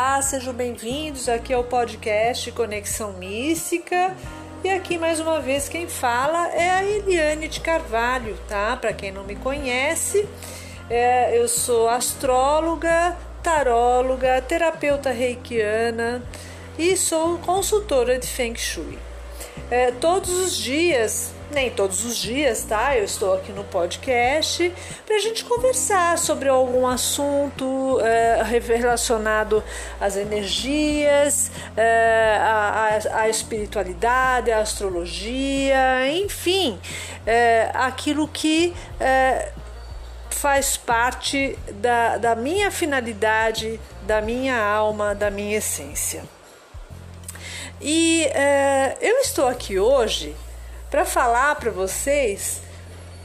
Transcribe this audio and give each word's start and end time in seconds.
Olá, 0.00 0.22
sejam 0.22 0.54
bem-vindos 0.54 1.28
aqui 1.28 1.52
ao 1.52 1.64
podcast 1.64 2.52
Conexão 2.52 3.14
Mística. 3.14 4.14
E 4.62 4.70
aqui 4.70 4.96
mais 4.96 5.18
uma 5.18 5.40
vez 5.40 5.68
quem 5.68 5.88
fala 5.88 6.46
é 6.52 6.70
a 6.70 6.84
Eliane 6.84 7.48
de 7.48 7.58
Carvalho, 7.58 8.38
tá? 8.46 8.76
Para 8.76 8.92
quem 8.92 9.10
não 9.10 9.24
me 9.24 9.34
conhece, 9.34 10.24
é, 10.88 11.36
eu 11.36 11.48
sou 11.48 11.88
astróloga, 11.88 13.16
taróloga, 13.42 14.40
terapeuta 14.40 15.10
reikiana 15.10 16.22
e 16.78 16.96
sou 16.96 17.36
consultora 17.38 18.20
de 18.20 18.26
Feng 18.28 18.56
Shui. 18.56 18.96
É, 19.68 19.90
todos 19.90 20.30
os 20.30 20.56
dias 20.56 21.32
nem 21.50 21.70
todos 21.70 22.04
os 22.04 22.16
dias, 22.16 22.62
tá? 22.62 22.96
Eu 22.96 23.04
estou 23.04 23.34
aqui 23.34 23.52
no 23.52 23.64
podcast 23.64 24.72
para 25.06 25.16
a 25.16 25.18
gente 25.18 25.44
conversar 25.44 26.18
sobre 26.18 26.48
algum 26.48 26.86
assunto 26.86 27.98
é, 28.00 28.42
relacionado 28.76 29.62
às 30.00 30.16
energias, 30.16 31.50
é, 31.76 32.36
à, 32.40 32.98
à, 33.14 33.28
espiritualidade, 33.28 34.50
à 34.50 34.58
astrologia, 34.58 36.08
enfim, 36.10 36.78
é, 37.26 37.70
aquilo 37.74 38.28
que 38.28 38.74
faz 40.30 40.76
parte 40.76 41.58
da, 41.74 42.18
da 42.18 42.36
minha 42.36 42.70
finalidade, 42.70 43.80
da 44.02 44.20
minha 44.20 44.56
alma, 44.56 45.14
da 45.14 45.30
minha 45.30 45.56
essência. 45.56 46.22
E 47.80 48.28
eu 49.00 49.18
estou 49.18 49.46
aqui 49.46 49.78
hoje 49.78 50.34
para 50.90 51.04
falar 51.04 51.56
para 51.56 51.70
vocês 51.70 52.60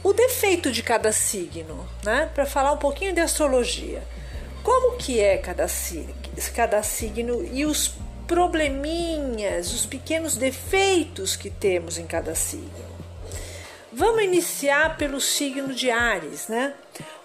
o 0.02 0.12
defeito 0.12 0.70
de 0.70 0.82
cada 0.82 1.12
signo, 1.12 1.88
né? 2.04 2.30
Para 2.34 2.44
falar 2.44 2.72
um 2.72 2.76
pouquinho 2.76 3.14
de 3.14 3.20
astrologia. 3.20 4.02
Como 4.62 4.96
que 4.96 5.20
é 5.20 5.38
cada 5.38 5.66
signo, 5.68 6.14
cada 6.54 6.82
signo 6.82 7.44
e 7.52 7.64
os 7.64 7.94
probleminhas, 8.26 9.72
os 9.72 9.86
pequenos 9.86 10.36
defeitos 10.36 11.36
que 11.36 11.50
temos 11.50 11.98
em 11.98 12.06
cada 12.06 12.34
signo. 12.34 12.94
Vamos 13.92 14.24
iniciar 14.24 14.96
pelo 14.96 15.20
signo 15.20 15.72
de 15.72 15.90
Ares, 15.90 16.48
né? 16.48 16.74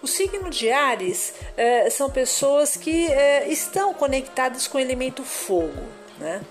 O 0.03 0.07
signo 0.07 0.49
de 0.49 0.69
Ares 0.69 1.33
eh, 1.57 1.89
são 1.89 2.09
pessoas 2.09 2.77
que 2.77 3.07
eh, 3.07 3.47
estão 3.49 3.93
conectadas 3.93 4.67
com 4.67 4.77
o 4.77 4.81
elemento 4.81 5.23
fogo, 5.23 5.83
né? 6.19 6.41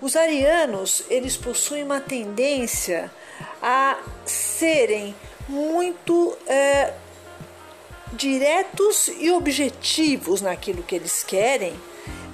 Os 0.00 0.16
arianos, 0.16 1.04
eles 1.10 1.36
possuem 1.36 1.82
uma 1.82 2.00
tendência 2.00 3.10
a 3.62 3.98
serem 4.24 5.14
muito 5.48 6.36
é, 6.46 6.92
diretos 8.12 9.08
e 9.08 9.30
objetivos 9.30 10.40
naquilo 10.40 10.82
que 10.82 10.94
eles 10.94 11.22
querem, 11.22 11.74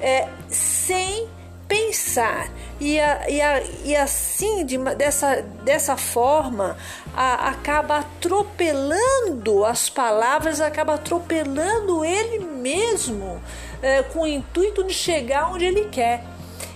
é, 0.00 0.28
sem 0.48 1.28
pensar. 1.68 2.50
E, 2.80 2.98
a, 2.98 3.30
e, 3.30 3.40
a, 3.40 3.62
e 3.84 3.96
assim, 3.96 4.64
de, 4.64 4.78
dessa, 4.96 5.42
dessa 5.62 5.96
forma, 5.96 6.76
a, 7.14 7.50
acaba 7.50 7.98
atropelando 7.98 9.64
as 9.64 9.88
palavras, 9.88 10.60
acaba 10.60 10.94
atropelando 10.94 12.04
ele 12.04 12.40
mesmo, 12.40 13.40
é, 13.80 14.02
com 14.02 14.20
o 14.20 14.26
intuito 14.26 14.84
de 14.84 14.92
chegar 14.92 15.52
onde 15.52 15.64
ele 15.64 15.88
quer. 15.88 16.24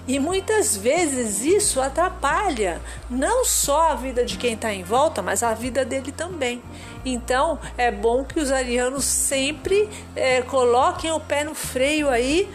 E 0.08 0.18
muitas 0.18 0.74
vezes 0.74 1.44
isso 1.44 1.82
atrapalha 1.82 2.80
não 3.10 3.44
só 3.44 3.90
a 3.90 3.94
vida 3.94 4.24
de 4.24 4.38
quem 4.38 4.54
está 4.54 4.72
em 4.72 4.82
volta, 4.82 5.20
mas 5.20 5.42
a 5.42 5.52
vida 5.52 5.84
dele 5.84 6.10
também. 6.10 6.62
Então 7.04 7.58
é 7.76 7.90
bom 7.90 8.24
que 8.24 8.40
os 8.40 8.50
arianos 8.50 9.04
sempre 9.04 9.86
é, 10.16 10.40
coloquem 10.40 11.12
o 11.12 11.20
pé 11.20 11.44
no 11.44 11.54
freio 11.54 12.08
aí 12.08 12.48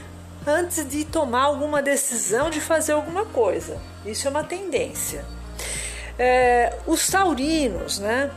antes 0.47 0.83
de 0.89 1.05
tomar 1.05 1.43
alguma 1.43 1.79
decisão 1.79 2.49
de 2.49 2.59
fazer 2.59 2.93
alguma 2.93 3.23
coisa. 3.23 3.79
Isso 4.03 4.27
é 4.27 4.31
uma 4.31 4.43
tendência. 4.43 5.23
É, 6.17 6.75
os 6.87 7.07
taurinos, 7.07 7.99
né? 7.99 8.31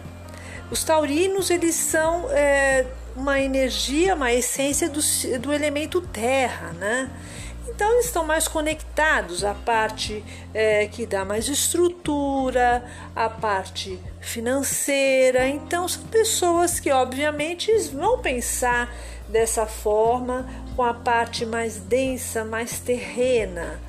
Os 0.71 0.85
taurinos 0.85 1.49
eles 1.49 1.75
são 1.75 2.31
é, 2.31 2.85
uma 3.17 3.41
energia, 3.41 4.15
uma 4.15 4.31
essência 4.31 4.91
do, 4.91 5.01
do 5.41 5.53
elemento 5.55 6.03
terra, 6.03 6.73
né? 6.79 7.11
Então 7.69 8.01
estão 8.01 8.25
mais 8.25 8.47
conectados 8.47 9.45
à 9.45 9.53
parte 9.53 10.25
é, 10.55 10.87
que 10.87 11.05
dá 11.05 11.25
mais 11.25 11.49
estrutura, 11.49 12.85
à 13.15 13.29
parte 13.29 13.99
financeira. 14.21 15.49
Então 15.49 15.87
são 15.89 16.03
pessoas 16.05 16.79
que 16.79 16.91
obviamente 16.91 17.73
vão 17.89 18.19
pensar 18.19 18.95
dessa 19.29 19.67
forma, 19.67 20.49
com 20.77 20.83
a 20.83 20.95
parte 20.95 21.45
mais 21.45 21.77
densa, 21.77 22.45
mais 22.45 22.79
terrena. 22.79 23.81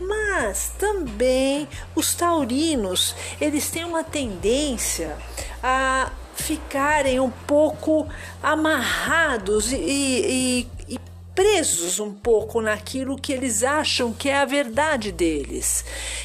Mas 0.00 0.72
também 0.78 1.68
os 1.94 2.14
taurinos, 2.14 3.14
eles 3.40 3.70
têm 3.70 3.84
uma 3.84 4.04
tendência 4.04 5.16
a 5.62 6.10
ficarem 6.34 7.20
um 7.20 7.30
pouco 7.30 8.08
amarrados 8.42 9.72
e, 9.72 9.76
e, 9.76 10.68
e 10.88 11.13
presos 11.34 11.98
um 11.98 12.12
pouco 12.12 12.60
naquilo 12.60 13.16
que 13.16 13.32
eles 13.32 13.62
acham 13.62 14.12
que 14.12 14.28
é 14.28 14.36
a 14.36 14.44
verdade 14.44 15.10
deles. 15.10 15.84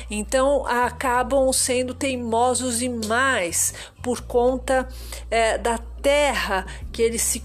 Então 0.10 0.66
acabam 0.68 1.52
sendo 1.52 1.94
teimosos 1.94 2.80
demais 2.80 3.74
por 4.02 4.22
conta 4.22 4.88
é, 5.30 5.58
da 5.58 5.78
terra 5.78 6.66
que 6.92 7.02
ele 7.02 7.20
se 7.20 7.40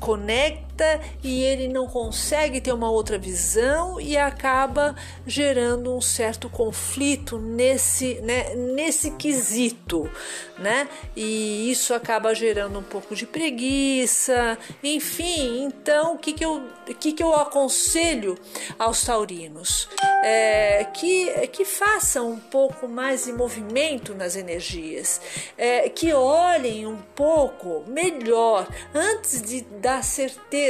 e 1.22 1.42
ele 1.42 1.68
não 1.68 1.86
consegue 1.86 2.60
ter 2.60 2.72
uma 2.72 2.90
outra 2.90 3.18
visão 3.18 4.00
e 4.00 4.16
acaba 4.16 4.94
gerando 5.26 5.94
um 5.94 6.00
certo 6.00 6.48
conflito 6.48 7.38
nesse, 7.38 8.14
né, 8.22 8.54
nesse 8.54 9.12
quesito, 9.12 10.10
né? 10.58 10.88
E 11.16 11.70
isso 11.70 11.94
acaba 11.94 12.34
gerando 12.34 12.78
um 12.78 12.82
pouco 12.82 13.14
de 13.14 13.26
preguiça, 13.26 14.58
enfim. 14.82 15.64
Então, 15.64 16.14
o 16.14 16.18
que, 16.18 16.32
que, 16.32 16.44
eu, 16.44 16.62
o 16.88 16.94
que, 16.94 17.12
que 17.12 17.22
eu 17.22 17.34
aconselho 17.34 18.38
aos 18.78 19.04
taurinos? 19.04 19.88
É, 20.22 20.84
que, 20.94 21.48
que 21.48 21.64
façam 21.64 22.30
um 22.30 22.38
pouco 22.38 22.88
mais 22.88 23.24
de 23.24 23.32
movimento 23.32 24.14
nas 24.14 24.36
energias, 24.36 25.20
é, 25.56 25.88
que 25.88 26.12
olhem 26.12 26.86
um 26.86 26.96
pouco 27.14 27.84
melhor 27.86 28.66
antes 28.94 29.42
de 29.42 29.60
dar 29.62 30.02
certeza, 30.02 30.63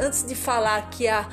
antes 0.00 0.24
de 0.24 0.34
falar 0.34 0.90
que 0.90 1.08
a, 1.08 1.28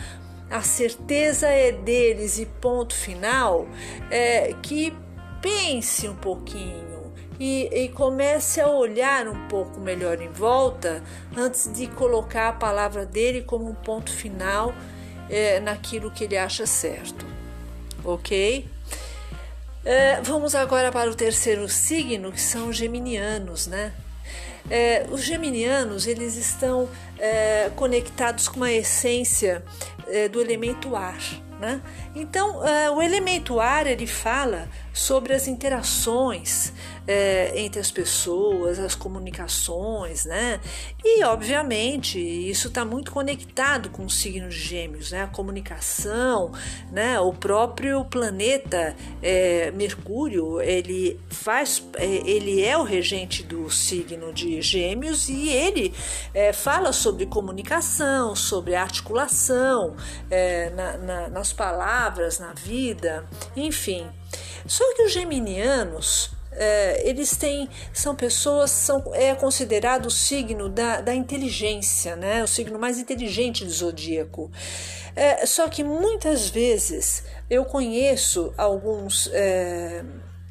a 0.49 0.61
certeza 0.61 1.47
é 1.47 1.71
deles 1.71 2.39
e 2.39 2.45
ponto 2.45 2.95
final, 2.95 3.67
é, 4.09 4.53
que 4.61 4.93
pense 5.41 6.07
um 6.07 6.15
pouquinho 6.15 6.93
e, 7.39 7.69
e, 7.73 7.89
comece 7.89 8.61
a 8.61 8.67
olhar 8.67 9.27
um 9.27 9.47
pouco 9.47 9.79
melhor 9.79 10.21
em 10.21 10.29
volta 10.29 11.03
antes 11.35 11.71
de 11.73 11.87
colocar 11.87 12.49
a 12.49 12.53
palavra 12.53 13.05
dele 13.05 13.41
como 13.41 13.69
um 13.69 13.73
ponto 13.73 14.11
final 14.11 14.73
é, 15.29 15.59
naquilo 15.59 16.11
que 16.11 16.23
ele 16.23 16.37
acha 16.37 16.65
certo, 16.65 17.25
ok? 18.03 18.67
É, 19.83 20.21
vamos 20.21 20.55
agora 20.55 20.91
para 20.91 21.09
o 21.09 21.15
terceiro 21.15 21.67
signo, 21.67 22.31
que 22.31 22.39
são 22.39 22.69
os 22.69 22.77
geminianos, 22.77 23.67
né? 23.67 23.91
É, 24.69 25.05
os 25.11 25.21
geminianos 25.21 26.07
eles 26.07 26.37
estão 26.37 26.87
é, 27.23 27.71
conectados 27.77 28.49
com 28.49 28.65
a 28.65 28.71
essência 28.71 29.63
é, 30.07 30.27
do 30.27 30.41
elemento 30.41 30.93
ar. 30.93 31.17
Né? 31.57 31.81
Então, 32.13 32.67
é, 32.67 32.91
o 32.91 33.01
elemento 33.01 33.61
ar 33.61 33.87
ele 33.87 34.05
fala 34.05 34.67
sobre 34.93 35.33
as 35.33 35.47
interações 35.47 36.71
é, 37.07 37.51
entre 37.59 37.81
as 37.81 37.91
pessoas, 37.91 38.79
as 38.79 38.95
comunicações, 38.95 40.23
né? 40.25 40.61
E 41.03 41.23
obviamente 41.23 42.19
isso 42.19 42.67
está 42.67 42.85
muito 42.85 43.11
conectado 43.11 43.89
com 43.89 44.05
os 44.05 44.15
signos 44.15 44.53
gêmeos, 44.53 45.11
né? 45.11 45.23
A 45.23 45.27
comunicação, 45.27 46.51
né? 46.91 47.19
O 47.19 47.33
próprio 47.33 48.05
planeta 48.05 48.95
é, 49.21 49.71
Mercúrio 49.71 50.61
ele 50.61 51.19
faz, 51.29 51.83
é, 51.95 52.05
ele 52.05 52.63
é 52.63 52.77
o 52.77 52.83
regente 52.83 53.43
do 53.43 53.69
signo 53.69 54.31
de 54.31 54.61
Gêmeos 54.61 55.27
e 55.27 55.49
ele 55.49 55.93
é, 56.33 56.53
fala 56.53 56.93
sobre 56.93 57.25
comunicação, 57.25 58.35
sobre 58.35 58.75
articulação 58.75 59.95
é, 60.29 60.69
na, 60.69 60.97
na, 60.97 61.27
nas 61.29 61.51
palavras, 61.51 62.39
na 62.39 62.53
vida, 62.53 63.27
enfim. 63.55 64.07
Só 64.65 64.83
que 64.95 65.03
os 65.03 65.11
geminianos 65.11 66.31
é, 66.55 67.07
eles 67.07 67.35
têm 67.35 67.69
são 67.91 68.15
pessoas 68.15 68.71
são 68.71 69.03
é 69.13 69.33
considerado 69.33 70.05
o 70.05 70.11
signo 70.11 70.69
da, 70.69 71.01
da 71.01 71.13
inteligência 71.13 72.15
né? 72.15 72.43
O 72.43 72.47
signo 72.47 72.77
mais 72.77 72.99
inteligente 72.99 73.65
do 73.65 73.71
zodíaco. 73.71 74.51
É, 75.15 75.45
só 75.45 75.67
que 75.67 75.83
muitas 75.83 76.49
vezes 76.49 77.23
eu 77.49 77.65
conheço 77.65 78.53
alguns 78.57 79.29
é, 79.33 80.03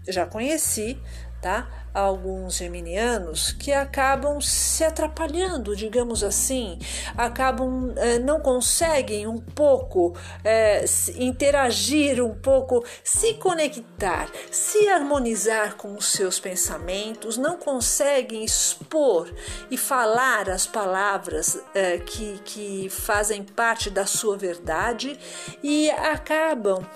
já 0.09 0.27
conheci 0.27 0.99
tá? 1.43 1.83
alguns 1.95 2.57
geminianos 2.57 3.53
que 3.53 3.73
acabam 3.73 4.41
se 4.41 4.83
atrapalhando, 4.83 5.77
digamos 5.77 6.25
assim, 6.25 6.79
acabam 7.17 7.93
eh, 7.97 8.19
não 8.19 8.41
conseguem 8.41 9.27
um 9.27 9.39
pouco 9.39 10.17
eh, 10.43 10.85
interagir, 11.17 12.25
um 12.25 12.35
pouco 12.35 12.85
se 13.05 13.35
conectar, 13.35 14.31
se 14.51 14.89
harmonizar 14.89 15.77
com 15.77 15.95
os 15.95 16.07
seus 16.07 16.41
pensamentos, 16.41 17.37
não 17.37 17.59
conseguem 17.59 18.43
expor 18.43 19.31
e 19.71 19.77
falar 19.77 20.49
as 20.49 20.67
palavras 20.67 21.61
eh, 21.75 21.99
que, 21.99 22.41
que 22.45 22.89
fazem 22.89 23.43
parte 23.43 23.91
da 23.91 24.07
sua 24.07 24.37
verdade 24.37 25.19
e 25.63 25.91
acabam 25.91 26.87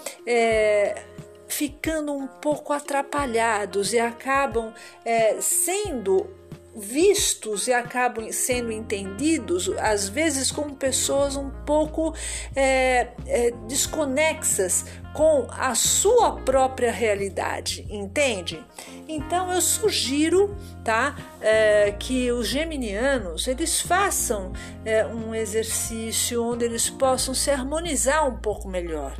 ficando 1.49 2.13
um 2.13 2.27
pouco 2.27 2.73
atrapalhados 2.73 3.93
e 3.93 3.99
acabam 3.99 4.73
é, 5.05 5.41
sendo 5.41 6.29
vistos 6.77 7.69
e 7.69 7.73
acabam 7.73 8.31
sendo 8.31 8.71
entendidos, 8.71 9.71
às 9.79 10.09
vezes, 10.09 10.51
como 10.51 10.77
pessoas 10.77 11.35
um 11.35 11.51
pouco 11.65 12.15
é, 12.55 13.09
é, 13.27 13.51
desconexas 13.67 14.85
com 15.17 15.47
a 15.49 15.75
sua 15.75 16.33
própria 16.33 16.93
realidade, 16.93 17.87
entende? 17.89 18.63
Então 19.09 19.51
eu 19.51 19.63
sugiro, 19.63 20.55
tá, 20.85 21.17
é, 21.41 21.91
que 21.99 22.31
os 22.31 22.47
geminianos 22.47 23.49
eles 23.49 23.81
façam 23.81 24.53
é, 24.85 25.07
um 25.07 25.35
exercício 25.35 26.45
onde 26.45 26.67
eles 26.67 26.91
possam 26.91 27.33
se 27.33 27.51
harmonizar 27.51 28.29
um 28.29 28.37
pouco 28.37 28.69
melhor, 28.69 29.17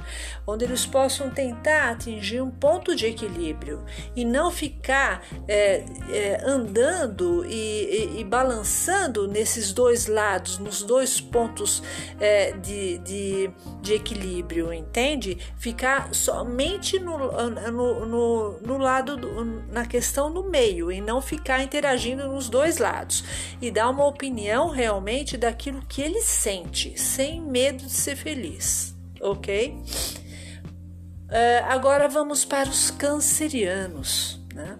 onde 0.47 0.67
eles 0.67 0.85
possam 0.85 1.31
tentar 1.31 1.93
atingir 1.93 2.43
um 2.43 2.51
ponto 2.51 2.95
de 2.95 3.07
equilíbrio 3.07 3.83
e 4.15 4.23
não 4.23 4.51
ficar 4.51 5.23
é, 5.49 5.83
é 6.11 6.43
andando 6.45 7.47
e, 7.47 7.55
e, 7.57 8.21
e, 8.21 8.25
balançando 8.25 9.27
nesses 9.27 9.73
dois 9.73 10.07
lados, 10.07 10.59
nos 10.59 10.83
dois 10.83 11.23
pontos 11.23 11.83
é, 12.21 12.53
de, 12.53 12.99
de, 12.99 13.51
de 13.81 13.95
equilíbrio, 13.95 14.75
entende? 14.75 15.39
Ficar 15.57 15.86
ficar 15.87 16.13
somente 16.13 16.99
no, 16.99 17.17
no, 17.17 18.07
no, 18.07 18.61
no 18.61 18.79
lado, 18.79 19.17
do, 19.17 19.45
na 19.71 19.87
questão 19.87 20.29
no 20.29 20.51
meio 20.51 20.91
e 20.91 21.01
não 21.01 21.21
ficar 21.21 21.63
interagindo 21.63 22.27
nos 22.29 22.49
dois 22.49 22.79
lados 22.79 23.23
e 23.63 23.71
dar 23.71 23.89
uma 23.91 24.05
opinião 24.05 24.69
realmente 24.69 25.37
daquilo 25.37 25.81
que 25.87 26.03
ele 26.03 26.21
sente, 26.23 27.01
sem 27.01 27.41
medo 27.41 27.85
de 27.85 27.93
ser 27.93 28.17
feliz, 28.17 28.97
ok? 29.21 29.77
Uh, 31.27 31.65
agora 31.69 32.09
vamos 32.09 32.45
para 32.45 32.69
os 32.69 32.91
cancerianos, 32.91 34.41
né? 34.53 34.79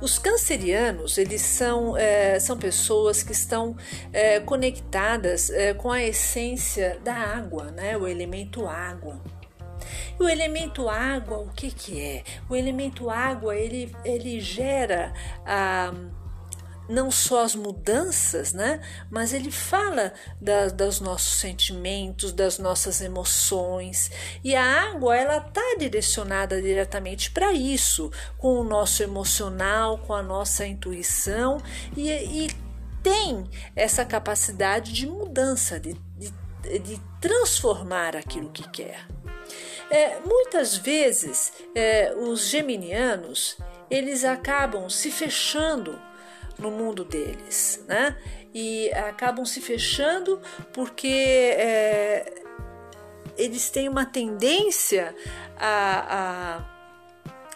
Os 0.00 0.18
cancerianos, 0.18 1.18
eles 1.18 1.42
são, 1.42 1.96
é, 1.96 2.38
são 2.38 2.56
pessoas 2.56 3.22
que 3.22 3.32
estão 3.32 3.76
é, 4.12 4.40
conectadas 4.40 5.50
é, 5.50 5.74
com 5.74 5.90
a 5.90 6.02
essência 6.02 6.98
da 7.04 7.12
água, 7.12 7.70
né? 7.70 7.98
o 7.98 8.08
elemento 8.08 8.66
água. 8.66 9.20
O 10.20 10.28
elemento 10.28 10.86
água, 10.86 11.38
o 11.38 11.48
que, 11.48 11.70
que 11.70 11.98
é? 11.98 12.24
O 12.46 12.54
elemento 12.54 13.08
água 13.08 13.56
ele, 13.56 13.90
ele 14.04 14.38
gera 14.38 15.14
ah, 15.46 15.94
não 16.86 17.10
só 17.10 17.42
as 17.42 17.54
mudanças, 17.54 18.52
né? 18.52 18.82
Mas 19.08 19.32
ele 19.32 19.50
fala 19.50 20.12
da, 20.38 20.66
dos 20.68 21.00
nossos 21.00 21.40
sentimentos, 21.40 22.32
das 22.32 22.58
nossas 22.58 23.00
emoções. 23.00 24.10
E 24.44 24.54
a 24.54 24.90
água, 24.90 25.16
ela 25.16 25.38
está 25.38 25.76
direcionada 25.78 26.60
diretamente 26.60 27.30
para 27.30 27.54
isso, 27.54 28.12
com 28.36 28.60
o 28.60 28.64
nosso 28.64 29.02
emocional, 29.02 29.96
com 29.98 30.12
a 30.12 30.22
nossa 30.22 30.66
intuição 30.66 31.62
e, 31.96 32.10
e 32.10 32.50
tem 33.02 33.48
essa 33.74 34.04
capacidade 34.04 34.92
de 34.92 35.06
mudança, 35.06 35.80
de, 35.80 35.94
de, 36.18 36.78
de 36.78 37.00
transformar 37.22 38.14
aquilo 38.14 38.50
que 38.50 38.68
quer. 38.68 39.06
É, 39.90 40.20
muitas 40.24 40.76
vezes 40.76 41.52
é, 41.74 42.14
os 42.16 42.46
geminianos 42.46 43.56
eles 43.90 44.24
acabam 44.24 44.88
se 44.88 45.10
fechando 45.10 46.00
no 46.58 46.70
mundo 46.70 47.04
deles, 47.04 47.84
né? 47.88 48.16
E 48.54 48.90
acabam 48.92 49.44
se 49.44 49.60
fechando 49.60 50.40
porque 50.72 51.08
é, 51.56 52.32
eles 53.36 53.70
têm 53.70 53.88
uma 53.88 54.04
tendência 54.04 55.14
a, 55.58 56.62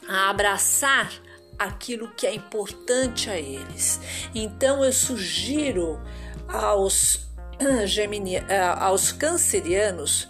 a, 0.08 0.16
a 0.26 0.30
abraçar 0.30 1.12
aquilo 1.58 2.08
que 2.16 2.26
é 2.26 2.34
importante 2.34 3.30
a 3.30 3.38
eles. 3.38 4.00
Então 4.34 4.84
eu 4.84 4.92
sugiro 4.92 6.00
aos, 6.48 7.28
aos 8.80 9.12
cancerianos 9.12 10.28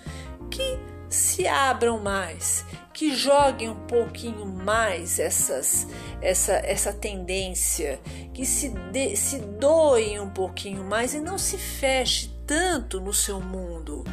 que 0.51 0.79
se 1.15 1.47
abram 1.47 1.99
mais, 1.99 2.65
que 2.93 3.15
joguem 3.15 3.71
um 3.71 3.87
pouquinho 3.87 4.45
mais 4.45 5.19
essas, 5.19 5.87
essa, 6.21 6.55
essa 6.55 6.93
tendência, 6.93 8.01
que 8.33 8.45
se, 8.45 8.69
de, 8.69 9.17
se 9.17 9.39
doem 9.39 10.21
um 10.21 10.29
pouquinho 10.29 10.85
mais 10.85 11.15
e 11.15 11.21
não 11.21 11.39
se 11.39 11.57
feche 11.57 12.31
tanto 12.47 13.01
no 13.01 13.13
seu 13.13 13.41
mundo. 13.41 14.05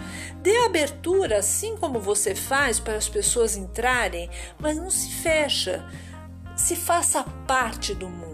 Dê 0.41 0.55
abertura, 0.57 1.39
assim 1.39 1.75
como 1.75 1.99
você 1.99 2.33
faz 2.33 2.79
para 2.79 2.95
as 2.95 3.09
pessoas 3.09 3.57
entrarem, 3.57 4.29
mas 4.59 4.77
não 4.77 4.89
se 4.89 5.11
fecha. 5.11 5.85
Se 6.55 6.75
faça 6.75 7.23
parte 7.47 7.93
do 7.93 8.07
mundo 8.07 8.30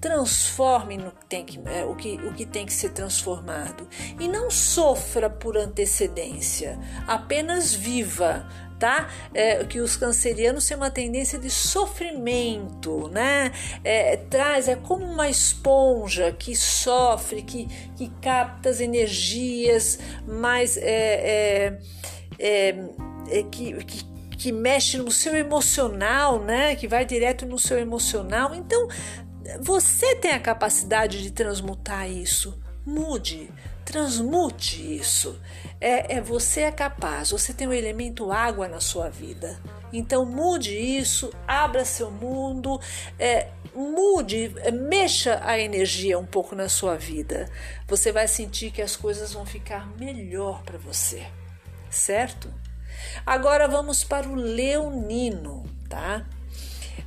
transforme 0.00 0.96
no 0.96 1.10
que 1.10 1.26
tem 1.26 1.44
que, 1.44 1.60
é, 1.66 1.84
o, 1.84 1.94
que, 1.94 2.14
o 2.16 2.32
que 2.32 2.44
tem 2.44 2.66
que 2.66 2.72
ser 2.72 2.90
transformado 2.90 3.88
e 4.18 4.28
não 4.28 4.50
sofra 4.50 5.28
por 5.28 5.56
antecedência, 5.56 6.78
apenas 7.06 7.74
viva, 7.74 8.46
tá? 8.78 9.08
É, 9.32 9.64
que 9.64 9.80
os 9.80 9.96
cancerianos 9.96 10.66
têm 10.66 10.76
uma 10.76 10.90
tendência 10.90 11.38
de 11.38 11.50
sofrimento, 11.50 13.08
né? 13.08 13.52
É, 13.82 14.16
traz, 14.16 14.68
é 14.68 14.76
como 14.76 15.04
uma 15.04 15.28
esponja 15.28 16.32
que 16.32 16.54
sofre, 16.54 17.42
que, 17.42 17.66
que 17.96 18.08
capta 18.20 18.68
as 18.68 18.80
energias 18.80 19.98
mais. 20.26 20.76
É, 20.76 20.82
é, 20.82 21.78
é, 22.38 22.74
é 23.30 23.42
que, 23.42 23.72
que 23.84 24.16
que 24.36 24.52
mexe 24.52 24.98
no 24.98 25.10
seu 25.10 25.34
emocional, 25.34 26.38
né? 26.38 26.76
Que 26.76 26.86
vai 26.86 27.04
direto 27.04 27.46
no 27.46 27.58
seu 27.58 27.78
emocional. 27.78 28.54
Então, 28.54 28.86
você 29.60 30.16
tem 30.16 30.32
a 30.32 30.40
capacidade 30.40 31.22
de 31.22 31.30
transmutar 31.30 32.10
isso. 32.10 32.58
Mude, 32.84 33.50
transmute 33.84 34.96
isso. 34.96 35.40
É, 35.80 36.16
é 36.16 36.20
você 36.20 36.62
é 36.62 36.72
capaz. 36.72 37.30
Você 37.30 37.52
tem 37.52 37.66
o 37.66 37.72
elemento 37.72 38.32
água 38.32 38.68
na 38.68 38.80
sua 38.80 39.08
vida. 39.08 39.58
Então 39.92 40.24
mude 40.24 40.76
isso, 40.76 41.32
abra 41.46 41.84
seu 41.84 42.10
mundo, 42.10 42.80
é, 43.18 43.48
mude, 43.74 44.52
é, 44.58 44.70
mexa 44.70 45.40
a 45.42 45.58
energia 45.58 46.18
um 46.18 46.26
pouco 46.26 46.54
na 46.54 46.68
sua 46.68 46.96
vida. 46.96 47.48
Você 47.86 48.10
vai 48.10 48.26
sentir 48.26 48.70
que 48.70 48.82
as 48.82 48.96
coisas 48.96 49.32
vão 49.32 49.46
ficar 49.46 49.86
melhor 49.98 50.62
para 50.64 50.76
você, 50.76 51.24
certo? 51.88 52.52
Agora 53.24 53.68
vamos 53.68 54.02
para 54.02 54.28
o 54.28 54.34
leonino, 54.34 55.64
tá? 55.88 56.26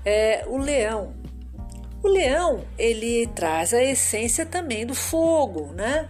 É, 0.05 0.45
o 0.47 0.57
leão 0.57 1.13
o 2.01 2.07
leão, 2.07 2.65
ele 2.77 3.27
traz 3.27 3.73
a 3.73 3.83
essência 3.83 4.45
também 4.45 4.85
do 4.85 4.95
fogo, 4.95 5.73
né? 5.73 6.09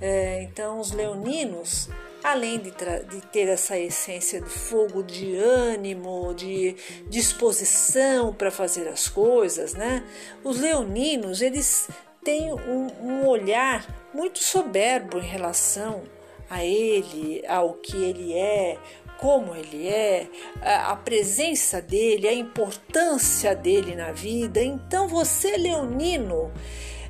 É, 0.00 0.42
então, 0.42 0.80
os 0.80 0.92
leoninos, 0.92 1.88
além 2.24 2.58
de, 2.58 2.70
de, 2.70 3.20
ter 3.32 3.48
essa 3.48 3.78
essência 3.78 4.40
do 4.40 4.48
fogo, 4.48 5.02
de 5.02 5.36
ânimo, 5.36 6.34
de 6.34 6.74
disposição 7.08 8.32
para 8.32 8.50
fazer 8.50 8.88
as 8.88 9.08
coisas, 9.08 9.74
né? 9.74 10.02
Os 10.42 10.58
leoninos, 10.58 11.42
eles 11.42 11.88
têm 12.24 12.52
um, 12.52 12.86
um 13.00 13.26
olhar 13.26 13.86
muito 14.12 14.38
soberbo 14.38 15.18
em 15.18 15.26
relação 15.26 16.02
a 16.48 16.64
ele, 16.64 17.44
ao 17.46 17.74
que 17.74 17.96
ele 17.96 18.34
é, 18.34 18.76
como 19.20 19.54
ele 19.54 19.86
é, 19.86 20.28
a 20.62 20.96
presença 20.96 21.80
dele, 21.80 22.26
a 22.26 22.32
importância 22.32 23.54
dele 23.54 23.94
na 23.94 24.12
vida. 24.12 24.62
Então, 24.62 25.06
você, 25.06 25.56
Leonino, 25.58 26.50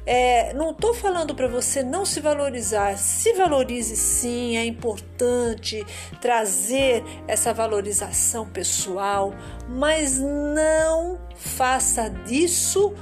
é, 0.05 0.53
não 0.55 0.73
estou 0.73 0.93
falando 0.93 1.35
para 1.35 1.47
você 1.47 1.83
não 1.85 2.05
se 2.05 2.21
valorizar, 2.21 2.99
se 2.99 3.33
valorize 3.35 3.97
sim, 3.97 4.57
é 4.57 4.65
importante 4.65 5.87
trazer 6.21 7.05
essa 7.29 7.53
valorização 7.55 8.45
pessoal, 8.49 9.33
mas 9.69 10.19
não 10.19 11.21
faça 11.37 12.09
disso 12.11 12.93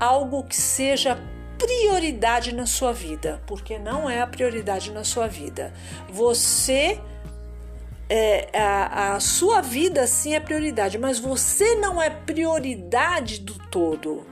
algo 0.00 0.44
que 0.44 0.56
seja 0.56 1.18
prioridade 1.58 2.54
na 2.54 2.66
sua 2.66 2.92
vida, 2.92 3.42
porque 3.46 3.78
não 3.78 4.08
é 4.08 4.20
a 4.20 4.26
prioridade 4.26 4.92
na 4.92 5.04
sua 5.04 5.26
vida. 5.26 5.72
Você 6.08 7.00
é, 8.08 8.48
a, 8.58 9.14
a 9.14 9.20
sua 9.20 9.60
vida 9.60 10.06
sim 10.06 10.34
é 10.34 10.40
prioridade, 10.40 10.98
mas 10.98 11.18
você 11.18 11.74
não 11.76 12.00
é 12.00 12.10
prioridade 12.10 13.40
do 13.40 13.54
todo 13.68 14.26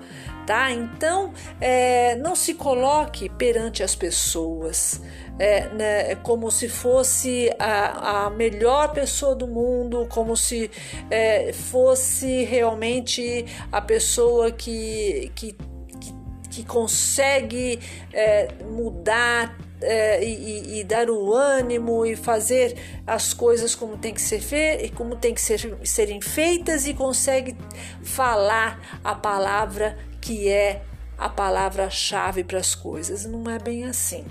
tá? 0.46 0.70
Então, 0.70 1.32
é, 1.60 2.16
não 2.16 2.34
se 2.34 2.54
coloque 2.54 3.28
perante 3.28 3.82
as 3.82 3.94
pessoas 3.94 5.00
é, 5.38 5.68
né, 5.70 6.14
como 6.16 6.50
se 6.50 6.68
fosse 6.68 7.50
a, 7.58 8.26
a, 8.26 8.30
melhor 8.30 8.92
pessoa 8.92 9.34
do 9.34 9.48
mundo, 9.48 10.06
como 10.08 10.36
se 10.36 10.70
é, 11.10 11.52
fosse 11.52 12.44
realmente 12.44 13.44
a 13.72 13.80
pessoa 13.80 14.52
que, 14.52 15.32
que, 15.34 15.56
que, 16.00 16.14
que 16.50 16.64
consegue 16.64 17.80
é, 18.12 18.48
mudar 18.64 19.56
é, 19.84 20.24
e, 20.24 20.80
e, 20.80 20.84
dar 20.84 21.10
o 21.10 21.32
ânimo 21.32 22.06
e 22.06 22.16
fazer 22.16 22.76
as 23.06 23.34
coisas 23.34 23.74
como 23.74 23.96
tem 23.96 24.14
que 24.14 24.20
ser 24.20 24.40
fe 24.40 24.90
como 24.96 25.16
tem 25.16 25.34
que 25.34 25.40
ser, 25.40 25.78
serem 25.84 26.20
feitas 26.20 26.86
e 26.86 26.94
consegue 26.94 27.56
falar 28.02 29.00
a 29.04 29.14
palavra 29.14 29.98
que 30.20 30.48
é 30.48 30.82
a 31.18 31.28
palavra-chave 31.28 32.44
para 32.44 32.58
as 32.58 32.74
coisas. 32.74 33.24
Não 33.24 33.48
é 33.50 33.58
bem 33.58 33.84
assim, 33.84 34.24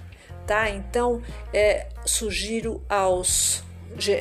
tá? 0.45 0.69
Então, 0.69 1.22
é, 1.53 1.88
sugiro 2.05 2.83
aos 2.89 3.63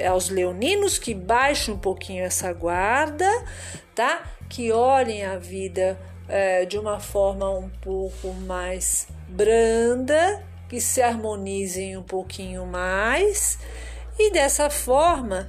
aos 0.06 0.28
leoninos 0.28 0.98
que 0.98 1.14
baixem 1.14 1.72
um 1.72 1.78
pouquinho 1.78 2.22
essa 2.24 2.52
guarda, 2.52 3.26
tá? 3.94 4.22
Que 4.48 4.70
olhem 4.70 5.24
a 5.24 5.38
vida 5.38 5.98
é, 6.28 6.66
de 6.66 6.78
uma 6.78 7.00
forma 7.00 7.48
um 7.50 7.70
pouco 7.70 8.34
mais 8.34 9.08
branda, 9.28 10.42
que 10.72 10.80
se 10.80 11.02
harmonizem 11.02 11.98
um 11.98 12.02
pouquinho 12.02 12.64
mais 12.64 13.58
e 14.18 14.32
dessa 14.32 14.70
forma 14.70 15.46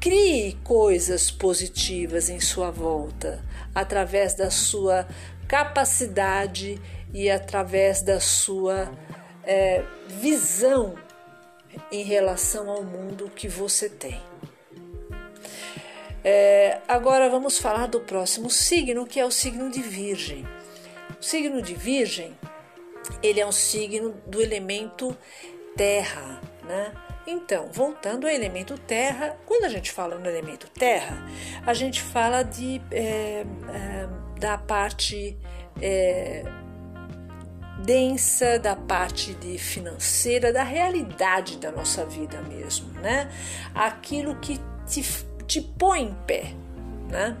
crie 0.00 0.58
coisas 0.64 1.30
positivas 1.30 2.28
em 2.28 2.40
sua 2.40 2.72
volta 2.72 3.40
através 3.72 4.34
da 4.34 4.50
sua 4.50 5.06
capacidade 5.46 6.82
e 7.12 7.30
através 7.30 8.02
da 8.02 8.18
sua 8.18 8.90
é, 9.44 9.84
visão 10.08 10.96
em 11.92 12.02
relação 12.02 12.68
ao 12.68 12.82
mundo 12.82 13.30
que 13.30 13.46
você 13.46 13.88
tem. 13.88 14.20
É, 16.24 16.80
agora 16.88 17.30
vamos 17.30 17.60
falar 17.60 17.86
do 17.86 18.00
próximo 18.00 18.50
signo, 18.50 19.06
que 19.06 19.20
é 19.20 19.24
o 19.24 19.30
signo 19.30 19.70
de 19.70 19.80
Virgem. 19.80 20.44
O 21.20 21.22
signo 21.22 21.62
de 21.62 21.74
Virgem, 21.74 22.36
ele 23.22 23.40
é 23.40 23.46
um 23.46 23.52
signo 23.52 24.14
do 24.26 24.40
elemento 24.40 25.16
terra, 25.76 26.40
né? 26.64 26.92
Então, 27.26 27.68
voltando 27.72 28.26
ao 28.26 28.32
elemento 28.32 28.76
terra, 28.76 29.36
quando 29.46 29.64
a 29.64 29.68
gente 29.68 29.90
fala 29.90 30.18
no 30.18 30.28
elemento 30.28 30.68
terra, 30.70 31.26
a 31.66 31.72
gente 31.72 32.02
fala 32.02 32.42
de 32.42 32.82
é, 32.90 33.44
é, 33.72 34.08
da 34.38 34.58
parte 34.58 35.36
é, 35.80 36.44
densa, 37.78 38.58
da 38.58 38.76
parte 38.76 39.32
de 39.34 39.56
financeira, 39.56 40.52
da 40.52 40.62
realidade 40.62 41.56
da 41.56 41.72
nossa 41.72 42.04
vida 42.04 42.42
mesmo, 42.42 42.92
né? 43.00 43.30
Aquilo 43.74 44.36
que 44.36 44.60
te, 44.86 45.02
te 45.46 45.62
põe 45.62 46.02
em 46.02 46.14
pé, 46.26 46.52
né? 47.10 47.36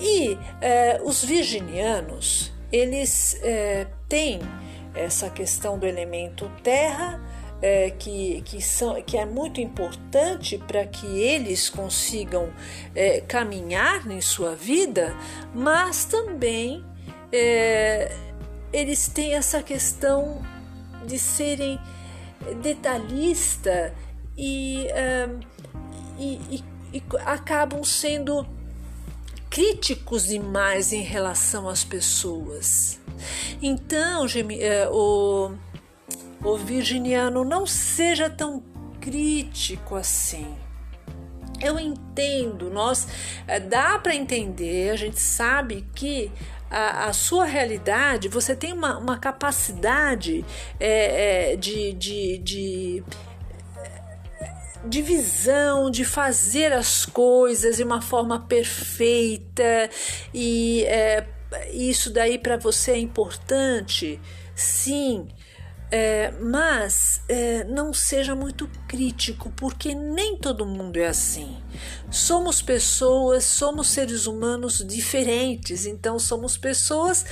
E 0.00 0.36
é, 0.60 1.00
os 1.04 1.24
virginianos, 1.24 2.52
eles 2.72 3.38
é, 3.42 3.86
têm 4.08 4.40
essa 4.94 5.30
questão 5.30 5.78
do 5.78 5.86
elemento 5.86 6.50
terra, 6.62 7.20
é, 7.60 7.90
que, 7.90 8.42
que, 8.42 8.60
são, 8.60 9.00
que 9.02 9.16
é 9.16 9.24
muito 9.24 9.60
importante 9.60 10.58
para 10.58 10.84
que 10.84 11.06
eles 11.06 11.70
consigam 11.70 12.52
é, 12.94 13.20
caminhar 13.20 14.10
em 14.10 14.20
sua 14.20 14.56
vida, 14.56 15.16
mas 15.54 16.04
também 16.04 16.84
é, 17.32 18.10
eles 18.72 19.06
têm 19.06 19.34
essa 19.34 19.62
questão 19.62 20.42
de 21.06 21.18
serem 21.18 21.78
detalhista 22.60 23.94
e, 24.36 24.88
e, 26.18 26.40
e, 26.50 26.64
e 26.92 27.02
acabam 27.24 27.84
sendo 27.84 28.44
críticos 29.52 30.28
demais 30.28 30.94
em 30.94 31.02
relação 31.02 31.68
às 31.68 31.84
pessoas. 31.84 32.98
Então, 33.60 34.24
é, 34.58 34.88
o 34.88 35.52
o 36.44 36.56
virginiano 36.56 37.44
não 37.44 37.66
seja 37.66 38.28
tão 38.28 38.62
crítico 39.00 39.94
assim. 39.94 40.56
Eu 41.60 41.78
entendo, 41.78 42.68
nós 42.70 43.06
eh, 43.46 43.60
dá 43.60 43.96
para 43.98 44.14
entender, 44.14 44.90
a 44.90 44.96
gente 44.96 45.20
sabe 45.20 45.86
que 45.94 46.32
a, 46.68 47.04
a, 47.06 47.12
sua 47.12 47.44
realidade, 47.44 48.28
você 48.28 48.56
tem 48.56 48.72
uma, 48.72 48.98
uma 48.98 49.18
capacidade 49.18 50.44
é, 50.80 51.52
é, 51.52 51.56
de, 51.56 51.92
de, 51.92 52.38
de 52.38 53.04
de 54.84 55.02
visão, 55.02 55.90
de 55.90 56.04
fazer 56.04 56.72
as 56.72 57.06
coisas 57.06 57.76
de 57.76 57.82
uma 57.82 58.00
forma 58.00 58.40
perfeita 58.40 59.90
e 60.34 60.84
é, 60.84 61.26
isso 61.72 62.10
daí 62.10 62.38
para 62.38 62.56
você 62.56 62.92
é 62.92 62.98
importante, 62.98 64.20
sim. 64.54 65.28
É, 65.94 66.30
mas 66.40 67.20
é, 67.28 67.64
não 67.64 67.92
seja 67.92 68.34
muito 68.34 68.66
crítico, 68.92 69.50
porque 69.56 69.94
nem 69.94 70.36
todo 70.36 70.66
mundo 70.66 70.98
é 70.98 71.06
assim. 71.06 71.56
Somos 72.10 72.60
pessoas, 72.60 73.42
somos 73.42 73.88
seres 73.88 74.26
humanos 74.26 74.84
diferentes, 74.86 75.86
então 75.86 76.18
somos 76.18 76.58
pessoas 76.58 77.24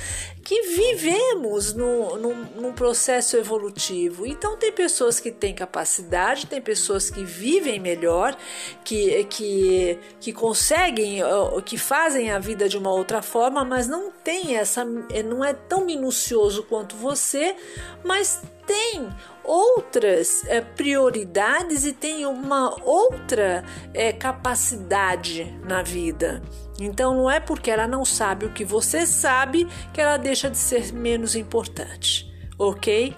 que 0.43 0.59
vivemos 0.63 1.71
no, 1.71 2.17
num, 2.17 2.43
num 2.59 2.73
processo 2.73 3.37
evolutivo. 3.37 4.25
Então, 4.25 4.57
tem 4.57 4.71
pessoas 4.71 5.19
que 5.19 5.29
têm 5.29 5.53
capacidade, 5.53 6.47
tem 6.47 6.59
pessoas 6.59 7.11
que 7.11 7.23
vivem 7.23 7.79
melhor, 7.79 8.35
que, 8.83 9.23
que, 9.25 9.99
que 10.19 10.33
conseguem, 10.33 11.19
que 11.63 11.77
fazem 11.77 12.31
a 12.31 12.39
vida 12.39 12.67
de 12.67 12.75
uma 12.75 12.91
outra 12.91 13.21
forma, 13.21 13.63
mas 13.63 13.87
não 13.87 14.11
tem 14.11 14.55
essa, 14.55 14.83
não 14.83 15.45
é 15.45 15.53
tão 15.53 15.85
minucioso 15.85 16.63
quanto 16.63 16.95
você, 16.95 17.55
mas 18.03 18.41
tem 18.71 19.09
outras 19.43 20.45
é, 20.47 20.61
prioridades 20.61 21.85
e 21.85 21.91
tem 21.91 22.25
uma 22.25 22.73
outra 22.85 23.65
é, 23.93 24.13
capacidade 24.13 25.59
na 25.67 25.83
vida. 25.83 26.41
Então 26.79 27.13
não 27.13 27.29
é 27.29 27.41
porque 27.41 27.69
ela 27.69 27.85
não 27.85 28.05
sabe 28.05 28.45
o 28.45 28.53
que 28.53 28.63
você 28.63 29.05
sabe 29.05 29.67
que 29.93 29.99
ela 29.99 30.15
deixa 30.15 30.49
de 30.49 30.57
ser 30.57 30.93
menos 30.93 31.35
importante, 31.35 32.33
ok? 32.57 33.13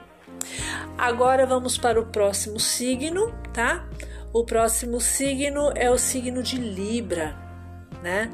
Agora 0.98 1.46
vamos 1.46 1.78
para 1.78 2.02
o 2.02 2.08
próximo 2.08 2.60
signo, 2.60 3.32
tá? 3.54 3.88
O 4.34 4.44
próximo 4.44 5.00
signo 5.00 5.72
é 5.76 5.92
o 5.92 6.00
signo 6.00 6.42
de 6.42 6.58
Libra, 6.58 7.38
né? 8.02 8.32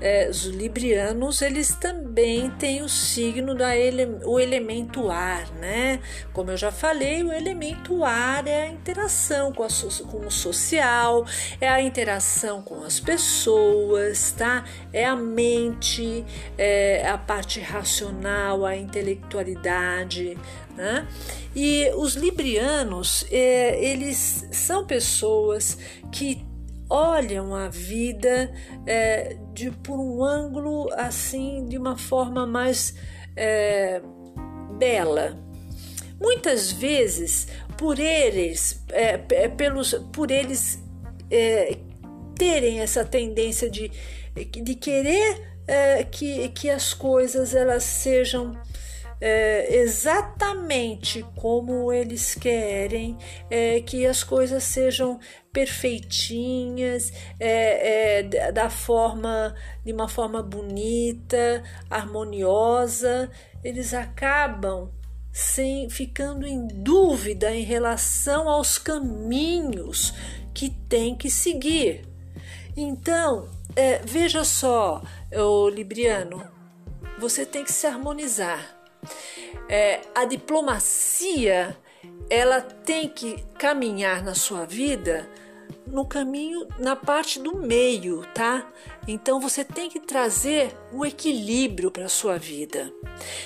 É, 0.00 0.28
os 0.28 0.44
librianos 0.44 1.40
eles 1.40 1.74
também 1.74 2.50
têm 2.50 2.82
o 2.82 2.88
signo 2.88 3.54
da 3.54 3.76
ele, 3.76 4.18
o 4.24 4.38
elemento 4.38 5.10
ar, 5.10 5.48
né? 5.52 6.00
Como 6.32 6.50
eu 6.50 6.56
já 6.56 6.72
falei, 6.72 7.22
o 7.22 7.32
elemento 7.32 8.04
ar 8.04 8.46
é 8.46 8.62
a 8.62 8.68
interação 8.68 9.52
com, 9.52 9.62
a, 9.62 9.68
com 10.10 10.26
o 10.26 10.30
social, 10.30 11.24
é 11.60 11.68
a 11.68 11.80
interação 11.80 12.60
com 12.60 12.82
as 12.82 13.00
pessoas, 13.00 14.32
tá? 14.32 14.64
É 14.92 15.06
a 15.06 15.16
mente, 15.16 16.24
é 16.58 17.08
a 17.08 17.16
parte 17.16 17.60
racional, 17.60 18.66
a 18.66 18.76
intelectualidade, 18.76 20.36
né? 20.76 21.06
E 21.54 21.90
os 21.96 22.14
librianos, 22.14 23.24
é, 23.30 23.82
eles 23.82 24.46
são 24.50 24.84
pessoas 24.84 25.78
que 26.10 26.44
olham 26.88 27.54
a 27.54 27.68
vida 27.68 28.52
é, 28.86 29.36
de 29.54 29.70
por 29.70 29.98
um 29.98 30.24
ângulo 30.24 30.88
assim 30.94 31.64
de 31.66 31.78
uma 31.78 31.96
forma 31.96 32.46
mais 32.46 32.94
é, 33.36 34.02
bela. 34.76 35.38
Muitas 36.20 36.72
vezes, 36.72 37.46
por 37.78 37.98
eles, 37.98 38.82
é, 38.90 39.16
pelos, 39.48 39.94
por 40.12 40.30
eles 40.30 40.82
é, 41.30 41.76
terem 42.36 42.80
essa 42.80 43.04
tendência 43.04 43.70
de, 43.70 43.90
de 44.34 44.74
querer 44.74 45.54
é, 45.66 46.04
que, 46.04 46.48
que 46.50 46.68
as 46.68 46.92
coisas 46.92 47.54
elas 47.54 47.84
sejam 47.84 48.56
é, 49.26 49.76
exatamente 49.76 51.24
como 51.34 51.90
eles 51.90 52.34
querem, 52.34 53.16
é, 53.48 53.80
que 53.80 54.04
as 54.04 54.22
coisas 54.22 54.62
sejam 54.64 55.18
perfeitinhas, 55.50 57.10
é, 57.40 58.18
é 58.18 58.52
da 58.52 58.68
forma, 58.68 59.54
de 59.82 59.94
uma 59.94 60.08
forma 60.08 60.42
bonita, 60.42 61.62
harmoniosa, 61.88 63.30
eles 63.64 63.94
acabam 63.94 64.90
sem 65.32 65.88
ficando 65.88 66.46
em 66.46 66.66
dúvida 66.66 67.50
em 67.50 67.62
relação 67.62 68.46
aos 68.46 68.76
caminhos 68.76 70.12
que 70.52 70.68
tem 70.68 71.14
que 71.16 71.30
seguir. 71.30 72.06
Então, 72.76 73.48
é, 73.74 74.00
veja 74.04 74.44
só, 74.44 75.02
o 75.32 75.70
Libriano, 75.70 76.44
você 77.18 77.46
tem 77.46 77.64
que 77.64 77.72
se 77.72 77.86
harmonizar. 77.86 78.83
É, 79.68 80.00
a 80.14 80.24
diplomacia 80.24 81.76
ela 82.28 82.60
tem 82.60 83.08
que 83.08 83.44
caminhar 83.58 84.22
na 84.22 84.34
sua 84.34 84.64
vida 84.64 85.28
no 85.86 86.04
caminho, 86.04 86.66
na 86.78 86.96
parte 86.96 87.38
do 87.38 87.56
meio, 87.56 88.22
tá? 88.34 88.66
Então 89.06 89.40
você 89.40 89.64
tem 89.64 89.88
que 89.88 90.00
trazer 90.00 90.74
o 90.92 91.04
equilíbrio 91.04 91.90
para 91.90 92.06
a 92.06 92.08
sua 92.08 92.38
vida. 92.38 92.92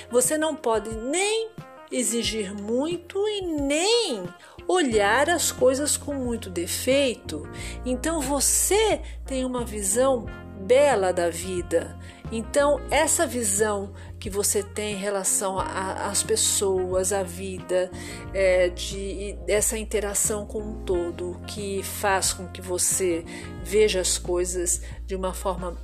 Você 0.09 0.37
não 0.37 0.55
pode 0.55 0.89
nem 0.95 1.49
exigir 1.91 2.53
muito 2.53 3.17
e 3.27 3.41
nem 3.41 4.23
olhar 4.67 5.29
as 5.29 5.51
coisas 5.51 5.97
com 5.97 6.13
muito 6.13 6.49
defeito. 6.49 7.47
Então 7.85 8.21
você 8.21 9.01
tem 9.25 9.43
uma 9.43 9.65
visão 9.65 10.25
bela 10.59 11.11
da 11.11 11.29
vida. 11.29 11.97
Então, 12.31 12.79
essa 12.91 13.25
visão 13.25 13.91
que 14.19 14.29
você 14.29 14.61
tem 14.61 14.95
em 14.95 14.97
relação 14.97 15.57
às 15.59 16.21
pessoas, 16.21 17.13
à 17.13 17.23
vida, 17.23 17.89
é, 18.33 18.69
de 18.69 19.37
essa 19.47 19.77
interação 19.77 20.45
com 20.45 20.61
um 20.61 20.83
todo, 20.83 21.39
que 21.47 21.81
faz 21.81 22.33
com 22.33 22.47
que 22.47 22.61
você 22.61 23.23
veja 23.63 24.01
as 24.01 24.17
coisas 24.17 24.81
de 25.05 25.15
uma 25.15 25.33
forma 25.33 25.77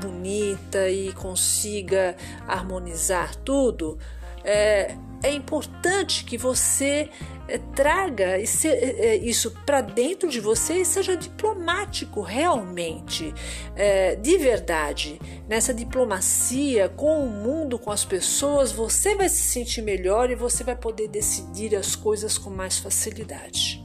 bonita 0.00 0.88
e 0.88 1.12
consiga 1.12 2.16
harmonizar 2.46 3.34
tudo, 3.36 3.98
é, 4.44 4.96
é 5.22 5.32
importante 5.32 6.24
que 6.24 6.36
você 6.36 7.08
é, 7.46 7.58
traga 7.58 8.38
esse, 8.38 8.68
é, 8.68 9.16
isso 9.16 9.50
para 9.64 9.80
dentro 9.80 10.28
de 10.28 10.40
você 10.40 10.80
e 10.80 10.84
seja 10.84 11.16
diplomático 11.16 12.20
realmente, 12.20 13.32
é, 13.76 14.16
de 14.16 14.36
verdade. 14.38 15.20
Nessa 15.48 15.72
diplomacia 15.72 16.88
com 16.88 17.24
o 17.24 17.30
mundo, 17.30 17.78
com 17.78 17.90
as 17.90 18.04
pessoas, 18.04 18.72
você 18.72 19.14
vai 19.14 19.28
se 19.28 19.42
sentir 19.42 19.82
melhor 19.82 20.30
e 20.30 20.34
você 20.34 20.64
vai 20.64 20.76
poder 20.76 21.08
decidir 21.08 21.76
as 21.76 21.94
coisas 21.94 22.36
com 22.36 22.50
mais 22.50 22.78
facilidade, 22.78 23.84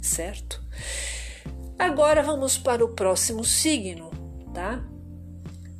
certo? 0.00 0.62
Agora 1.78 2.22
vamos 2.22 2.56
para 2.58 2.84
o 2.84 2.88
próximo 2.90 3.44
signo, 3.44 4.10
tá? 4.54 4.84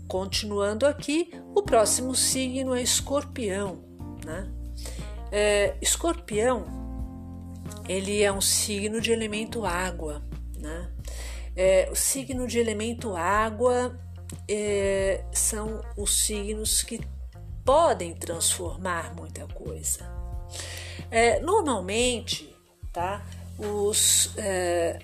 Continuando 0.09 0.87
aqui, 0.87 1.31
o 1.55 1.63
próximo 1.63 2.15
signo 2.15 2.75
é 2.75 2.83
Escorpião, 2.83 3.90
né? 4.25 4.49
É, 5.33 5.75
escorpião, 5.81 6.67
ele 7.89 8.23
é 8.23 8.33
um 8.33 8.41
signo 8.41 9.01
de 9.01 9.13
elemento 9.13 9.65
água, 9.65 10.23
né? 10.57 10.91
É, 11.57 11.89
o 11.91 11.97
signo 11.97 12.47
de 12.47 12.59
elemento 12.59 13.17
água 13.17 13.99
é, 14.49 15.25
são 15.33 15.81
os 15.97 16.25
signos 16.25 16.83
que 16.83 17.01
podem 17.65 18.15
transformar 18.15 19.15
muita 19.15 19.47
coisa. 19.49 20.09
É, 21.11 21.41
normalmente, 21.41 22.55
tá? 22.93 23.25
Os 23.59 24.33
é, 24.37 25.01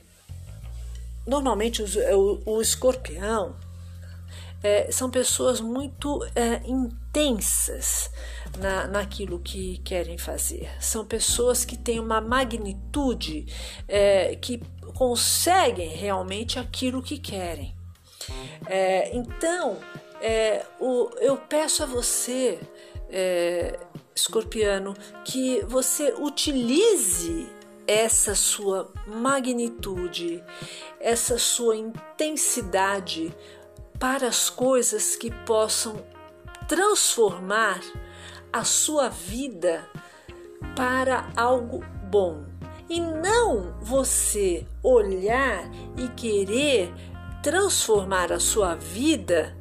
normalmente 1.27 1.83
os, 1.83 1.97
o, 1.97 2.43
o 2.47 2.63
escorpião 2.63 3.57
é, 4.67 4.91
são 4.91 5.09
pessoas 5.09 5.61
muito 5.61 6.27
é, 6.35 6.61
intensas 6.67 8.11
na, 8.59 8.89
naquilo 8.89 9.39
que 9.39 9.79
querem 9.79 10.19
fazer. 10.19 10.69
São 10.81 11.05
pessoas 11.05 11.65
que 11.65 11.77
têm 11.77 12.01
uma 12.01 12.21
magnitude 12.21 13.47
é, 13.87 14.35
que 14.35 14.61
conseguem 14.93 15.91
realmente 15.91 16.59
aquilo 16.59 17.01
que 17.01 17.17
querem. 17.17 17.77
É, 18.67 19.17
então, 19.17 19.79
é, 20.21 20.67
o, 20.81 21.11
eu 21.21 21.37
peço 21.37 21.85
a 21.85 21.87
você, 21.87 22.59
é, 23.09 23.79
escorpiano, 24.17 24.95
que 25.25 25.65
você 25.67 26.13
utilize 26.19 27.47
essa 27.87 28.35
sua 28.35 28.93
magnitude, 29.07 30.43
essa 30.99 31.39
sua 31.39 31.77
intensidade 31.77 33.33
para 33.99 34.29
as 34.29 34.51
coisas 34.51 35.17
que 35.17 35.31
possam 35.45 35.97
transformar 36.69 37.81
a 38.53 38.65
sua 38.65 39.09
vida 39.09 39.85
para 40.75 41.29
algo 41.37 41.85
bom. 42.11 42.45
E 42.89 43.01
não 43.01 43.75
você 43.81 44.67
olhar 44.83 45.69
e 45.97 46.09
querer 46.09 46.93
transformar 47.43 48.33
a 48.33 48.39
sua 48.39 48.75
vida 48.75 49.57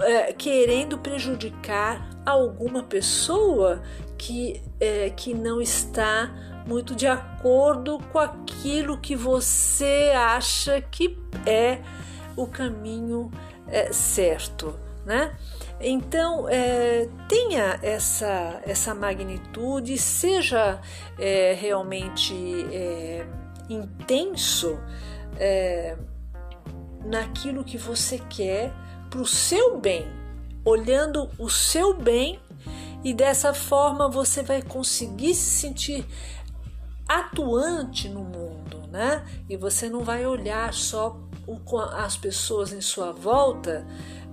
é, 0.00 0.32
querendo 0.32 0.98
prejudicar 0.98 2.10
alguma 2.24 2.82
pessoa 2.82 3.82
que, 4.16 4.62
é, 4.80 5.10
que 5.10 5.34
não 5.34 5.60
está 5.60 6.34
muito 6.66 6.94
de 6.94 7.06
acordo 7.06 7.98
com 8.10 8.18
aquilo 8.18 8.98
que 8.98 9.14
você 9.14 10.12
acha 10.16 10.80
que 10.80 11.18
é 11.46 11.80
o 12.36 12.46
caminho 12.46 13.30
é, 13.68 13.92
certo, 13.92 14.78
né? 15.04 15.36
Então, 15.80 16.48
é, 16.48 17.08
tenha 17.28 17.78
essa, 17.82 18.60
essa 18.64 18.94
magnitude, 18.94 19.98
seja 19.98 20.80
é, 21.18 21.52
realmente 21.52 22.34
é, 22.72 23.26
intenso 23.68 24.78
é, 25.38 25.96
naquilo 27.04 27.64
que 27.64 27.76
você 27.76 28.18
quer 28.18 28.72
para 29.10 29.20
o 29.20 29.26
seu 29.26 29.78
bem, 29.78 30.06
olhando 30.64 31.28
o 31.38 31.50
seu 31.50 31.94
bem, 31.94 32.40
e 33.02 33.12
dessa 33.12 33.52
forma 33.52 34.08
você 34.08 34.42
vai 34.42 34.62
conseguir 34.62 35.34
se 35.34 35.60
sentir 35.60 36.06
atuante 37.06 38.08
no 38.08 38.24
mundo, 38.24 38.88
né? 38.90 39.22
E 39.48 39.56
você 39.56 39.90
não 39.90 40.02
vai 40.02 40.24
olhar 40.24 40.72
só 40.72 41.20
as 41.92 42.16
pessoas 42.16 42.72
em 42.72 42.80
sua 42.80 43.12
volta 43.12 43.86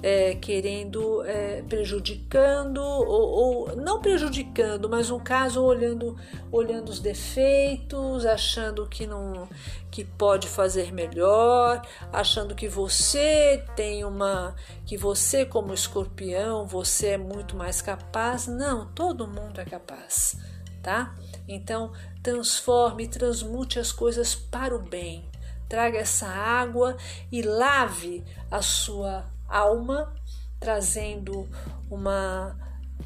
é, 0.03 0.33
querendo, 0.35 1.23
é, 1.23 1.61
prejudicando, 1.61 2.81
ou, 2.81 3.67
ou, 3.69 3.75
não 3.75 4.01
prejudicando, 4.01 4.89
mas 4.89 5.09
no 5.09 5.19
caso 5.19 5.63
olhando, 5.63 6.17
olhando 6.51 6.89
os 6.89 6.99
defeitos, 6.99 8.25
achando 8.25 8.87
que 8.87 9.05
não 9.05 9.47
que 9.91 10.05
pode 10.05 10.47
fazer 10.47 10.91
melhor, 10.93 11.81
achando 12.13 12.55
que 12.55 12.67
você 12.67 13.63
tem 13.75 14.03
uma 14.05 14.55
que 14.85 14.97
você 14.97 15.45
como 15.45 15.73
escorpião, 15.73 16.65
você 16.65 17.09
é 17.09 17.17
muito 17.17 17.55
mais 17.55 17.81
capaz. 17.81 18.47
Não, 18.47 18.87
todo 18.93 19.27
mundo 19.27 19.59
é 19.59 19.65
capaz, 19.65 20.37
tá? 20.81 21.13
Então, 21.47 21.91
transforme, 22.23 23.07
transmute 23.07 23.79
as 23.79 23.91
coisas 23.91 24.33
para 24.33 24.75
o 24.75 24.79
bem. 24.79 25.30
Traga 25.71 25.99
essa 25.99 26.27
água 26.27 26.97
e 27.31 27.41
lave 27.41 28.25
a 28.51 28.61
sua 28.61 29.23
alma, 29.47 30.13
trazendo 30.59 31.49
uma, 31.89 32.59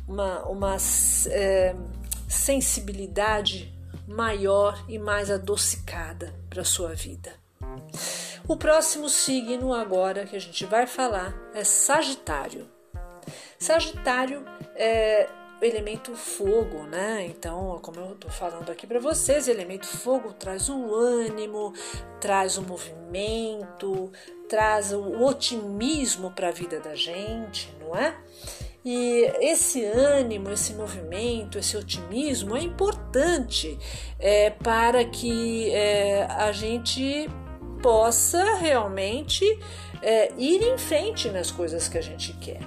uma, 0.08 0.43
uma 0.47 0.78
é, 1.30 1.75
sensibilidade 2.28 3.71
maior 4.08 4.84
e 4.89 4.97
mais 4.97 5.30
adocicada 5.30 6.34
para 6.49 6.63
a 6.63 6.65
sua 6.65 6.95
vida. 6.95 7.32
O 8.47 8.58
próximo 8.58 9.10
signo 9.10 9.71
agora 9.71 10.25
que 10.25 10.36
a 10.36 10.41
gente 10.41 10.65
vai 10.65 10.88
falar 10.88 11.36
é 11.54 11.63
Sagitário. 11.63 12.67
Sagitário 13.60 14.43
é 14.75 15.30
elemento 15.61 16.15
fogo, 16.15 16.83
né? 16.83 17.25
Então, 17.25 17.79
como 17.81 17.99
eu 17.99 18.13
estou 18.13 18.31
falando 18.31 18.69
aqui 18.69 18.85
para 18.85 18.99
vocês, 18.99 19.47
elemento 19.47 19.85
fogo 19.85 20.33
traz 20.33 20.69
o 20.69 20.93
ânimo, 20.93 21.73
traz 22.19 22.57
o 22.57 22.61
movimento, 22.61 24.11
traz 24.49 24.91
o 24.91 25.23
otimismo 25.23 26.31
para 26.31 26.49
a 26.49 26.51
vida 26.51 26.79
da 26.79 26.95
gente, 26.95 27.73
não 27.79 27.95
é? 27.95 28.15
E 28.83 29.31
esse 29.39 29.83
ânimo, 29.83 30.51
esse 30.51 30.73
movimento, 30.73 31.57
esse 31.57 31.75
otimismo 31.75 32.55
é 32.55 32.61
importante 32.61 33.79
é, 34.19 34.51
para 34.51 35.03
que 35.03 35.71
é, 35.71 36.25
a 36.25 36.51
gente 36.51 37.27
possa 37.81 38.55
realmente 38.55 39.43
é, 40.03 40.31
ir 40.37 40.61
em 40.61 40.77
frente 40.77 41.29
nas 41.29 41.49
coisas 41.49 41.87
que 41.87 41.97
a 41.97 42.01
gente 42.01 42.33
quer. 42.33 42.61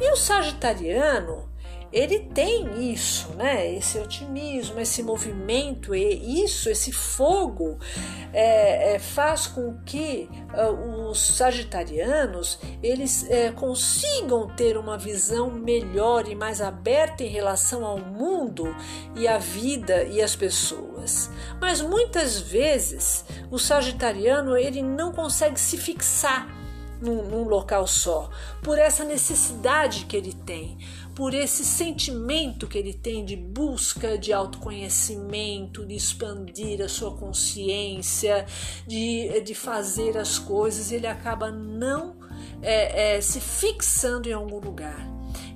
E 0.00 0.10
o 0.10 0.16
sagitariano, 0.16 1.48
ele 1.94 2.18
tem 2.18 2.92
isso, 2.92 3.28
né? 3.34 3.72
Esse 3.72 4.00
otimismo, 4.00 4.80
esse 4.80 5.00
movimento, 5.00 5.94
e 5.94 6.42
isso, 6.42 6.68
esse 6.68 6.90
fogo, 6.90 7.78
é, 8.32 8.94
é, 8.94 8.98
faz 8.98 9.46
com 9.46 9.78
que 9.86 10.28
uh, 10.52 11.08
os 11.08 11.36
sagitarianos 11.36 12.58
eles 12.82 13.30
é, 13.30 13.52
consigam 13.52 14.48
ter 14.56 14.76
uma 14.76 14.98
visão 14.98 15.52
melhor 15.52 16.26
e 16.26 16.34
mais 16.34 16.60
aberta 16.60 17.22
em 17.22 17.28
relação 17.28 17.84
ao 17.84 18.00
mundo 18.00 18.74
e 19.14 19.28
à 19.28 19.38
vida 19.38 20.02
e 20.02 20.20
às 20.20 20.34
pessoas. 20.34 21.30
Mas 21.60 21.80
muitas 21.80 22.40
vezes 22.40 23.24
o 23.52 23.58
sagitariano 23.58 24.56
ele 24.56 24.82
não 24.82 25.12
consegue 25.12 25.60
se 25.60 25.78
fixar 25.78 26.48
num, 27.00 27.22
num 27.22 27.44
local 27.44 27.86
só, 27.86 28.30
por 28.62 28.78
essa 28.78 29.04
necessidade 29.04 30.06
que 30.06 30.16
ele 30.16 30.32
tem 30.32 30.76
por 31.14 31.32
esse 31.32 31.64
sentimento 31.64 32.66
que 32.66 32.76
ele 32.76 32.92
tem 32.92 33.24
de 33.24 33.36
busca 33.36 34.18
de 34.18 34.32
autoconhecimento, 34.32 35.86
de 35.86 35.94
expandir 35.94 36.82
a 36.82 36.88
sua 36.88 37.16
consciência, 37.16 38.46
de, 38.86 39.40
de 39.40 39.54
fazer 39.54 40.18
as 40.18 40.38
coisas, 40.38 40.90
ele 40.90 41.06
acaba 41.06 41.50
não 41.50 42.16
é, 42.60 43.16
é, 43.16 43.20
se 43.20 43.40
fixando 43.40 44.28
em 44.28 44.32
algum 44.32 44.58
lugar. 44.58 45.06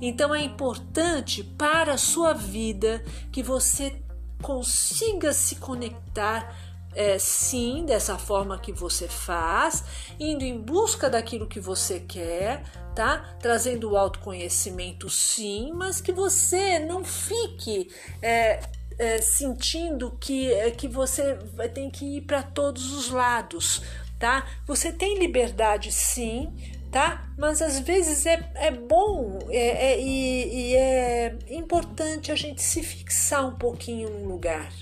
Então 0.00 0.34
é 0.34 0.42
importante 0.42 1.42
para 1.42 1.94
a 1.94 1.98
sua 1.98 2.32
vida 2.32 3.02
que 3.32 3.42
você 3.42 4.00
consiga 4.40 5.32
se 5.32 5.56
conectar 5.56 6.54
é, 6.94 7.18
sim, 7.18 7.84
dessa 7.84 8.18
forma 8.18 8.58
que 8.58 8.72
você 8.72 9.06
faz, 9.06 9.84
indo 10.18 10.44
em 10.44 10.60
busca 10.60 11.08
daquilo 11.10 11.46
que 11.46 11.60
você 11.60 12.00
quer, 12.00 12.64
tá? 12.98 13.36
Trazendo 13.40 13.92
o 13.92 13.96
autoconhecimento, 13.96 15.08
sim, 15.08 15.70
mas 15.72 16.00
que 16.00 16.10
você 16.10 16.80
não 16.80 17.04
fique 17.04 17.88
é, 18.20 18.58
é, 18.98 19.18
sentindo 19.18 20.18
que, 20.18 20.52
é, 20.52 20.72
que 20.72 20.88
você 20.88 21.38
tem 21.72 21.88
que 21.88 22.16
ir 22.16 22.22
para 22.22 22.42
todos 22.42 22.92
os 22.92 23.08
lados, 23.08 23.82
tá? 24.18 24.44
Você 24.66 24.90
tem 24.90 25.16
liberdade, 25.16 25.92
sim, 25.92 26.52
tá? 26.90 27.24
Mas 27.38 27.62
às 27.62 27.78
vezes 27.78 28.26
é, 28.26 28.50
é 28.56 28.72
bom 28.72 29.38
é, 29.48 29.92
é, 29.92 30.00
e, 30.00 30.72
e 30.72 30.74
é 30.74 31.36
importante 31.50 32.32
a 32.32 32.34
gente 32.34 32.60
se 32.60 32.82
fixar 32.82 33.46
um 33.46 33.54
pouquinho 33.54 34.10
num 34.10 34.26
lugar 34.26 34.72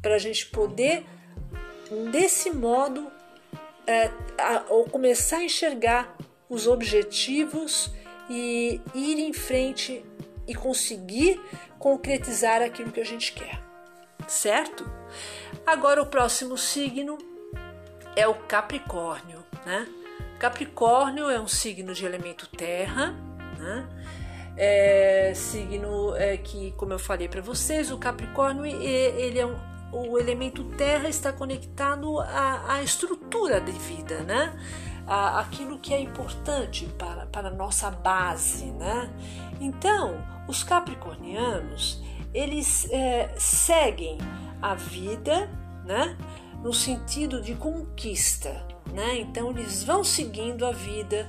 para 0.00 0.14
a 0.14 0.18
gente 0.18 0.46
poder 0.46 1.04
desse 2.10 2.50
modo, 2.50 3.12
é, 3.86 4.10
a, 4.38 4.64
ou 4.70 4.84
começar 4.84 5.36
a 5.36 5.44
enxergar 5.44 6.16
os 6.54 6.66
objetivos 6.66 7.90
e 8.30 8.80
ir 8.94 9.18
em 9.18 9.32
frente 9.32 10.04
e 10.46 10.54
conseguir 10.54 11.40
concretizar 11.78 12.62
aquilo 12.62 12.92
que 12.92 13.00
a 13.00 13.04
gente 13.04 13.32
quer, 13.32 13.60
certo? 14.26 14.88
Agora 15.66 16.02
o 16.02 16.06
próximo 16.06 16.56
signo 16.56 17.18
é 18.16 18.26
o 18.26 18.34
Capricórnio, 18.34 19.44
né? 19.66 19.86
Capricórnio 20.38 21.28
é 21.30 21.40
um 21.40 21.48
signo 21.48 21.94
de 21.94 22.04
elemento 22.04 22.46
terra, 22.48 23.14
né? 23.58 23.88
É 24.56 25.32
signo 25.34 26.14
é, 26.14 26.36
que, 26.36 26.72
como 26.72 26.92
eu 26.92 26.98
falei 26.98 27.28
para 27.28 27.42
vocês, 27.42 27.90
o 27.90 27.98
Capricórnio 27.98 28.64
ele 28.64 29.38
é 29.38 29.46
um, 29.46 29.58
o 29.92 30.18
elemento 30.18 30.64
terra 30.76 31.08
está 31.08 31.32
conectado 31.32 32.20
à, 32.20 32.74
à 32.74 32.82
estrutura 32.82 33.60
de 33.60 33.72
vida, 33.72 34.20
né? 34.20 34.54
À, 35.06 35.40
aquilo 35.40 35.78
que 35.78 35.92
é 35.92 36.00
importante 36.00 36.86
para, 36.98 37.26
para 37.26 37.48
a 37.48 37.50
nossa 37.50 37.90
base, 37.90 38.66
né? 38.72 39.10
Então, 39.60 40.16
os 40.48 40.62
capricornianos, 40.62 42.02
eles 42.32 42.88
é, 42.90 43.34
seguem 43.38 44.18
a 44.60 44.74
vida, 44.74 45.50
né? 45.84 46.16
No 46.62 46.72
sentido 46.72 47.42
de 47.42 47.54
conquista, 47.54 48.66
né? 48.92 49.18
Então, 49.18 49.50
eles 49.50 49.84
vão 49.84 50.02
seguindo 50.02 50.64
a 50.64 50.72
vida, 50.72 51.28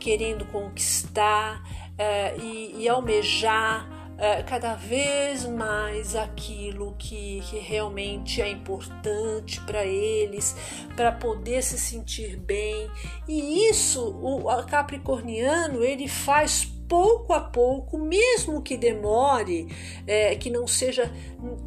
querendo 0.00 0.44
conquistar 0.46 1.62
é, 1.96 2.36
e, 2.38 2.82
e 2.82 2.88
almejar 2.88 4.01
é, 4.22 4.40
cada 4.44 4.76
vez 4.76 5.44
mais 5.44 6.14
aquilo 6.14 6.94
que, 6.96 7.40
que 7.50 7.58
realmente 7.58 8.40
é 8.40 8.48
importante 8.48 9.60
para 9.62 9.84
eles, 9.84 10.54
para 10.94 11.10
poder 11.10 11.60
se 11.60 11.76
sentir 11.76 12.36
bem. 12.36 12.88
E 13.26 13.68
isso 13.68 14.00
o 14.00 14.44
capricorniano 14.62 15.82
ele 15.82 16.06
faz 16.06 16.64
pouco 16.88 17.32
a 17.32 17.40
pouco, 17.40 17.98
mesmo 17.98 18.62
que 18.62 18.76
demore, 18.76 19.66
é, 20.06 20.36
que 20.36 20.50
não 20.50 20.68
seja 20.68 21.10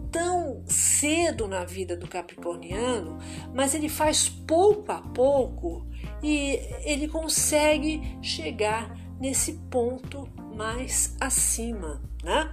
tão 0.09 0.63
cedo 0.65 1.49
na 1.49 1.65
vida 1.65 1.97
do 1.97 2.07
capricorniano, 2.07 3.17
mas 3.53 3.75
ele 3.75 3.89
faz 3.89 4.29
pouco 4.29 4.93
a 4.93 5.01
pouco 5.01 5.85
e 6.23 6.61
ele 6.85 7.09
consegue 7.09 8.17
chegar 8.21 8.95
nesse 9.19 9.53
ponto 9.69 10.29
mais 10.55 11.15
acima 11.19 12.01
né? 12.25 12.51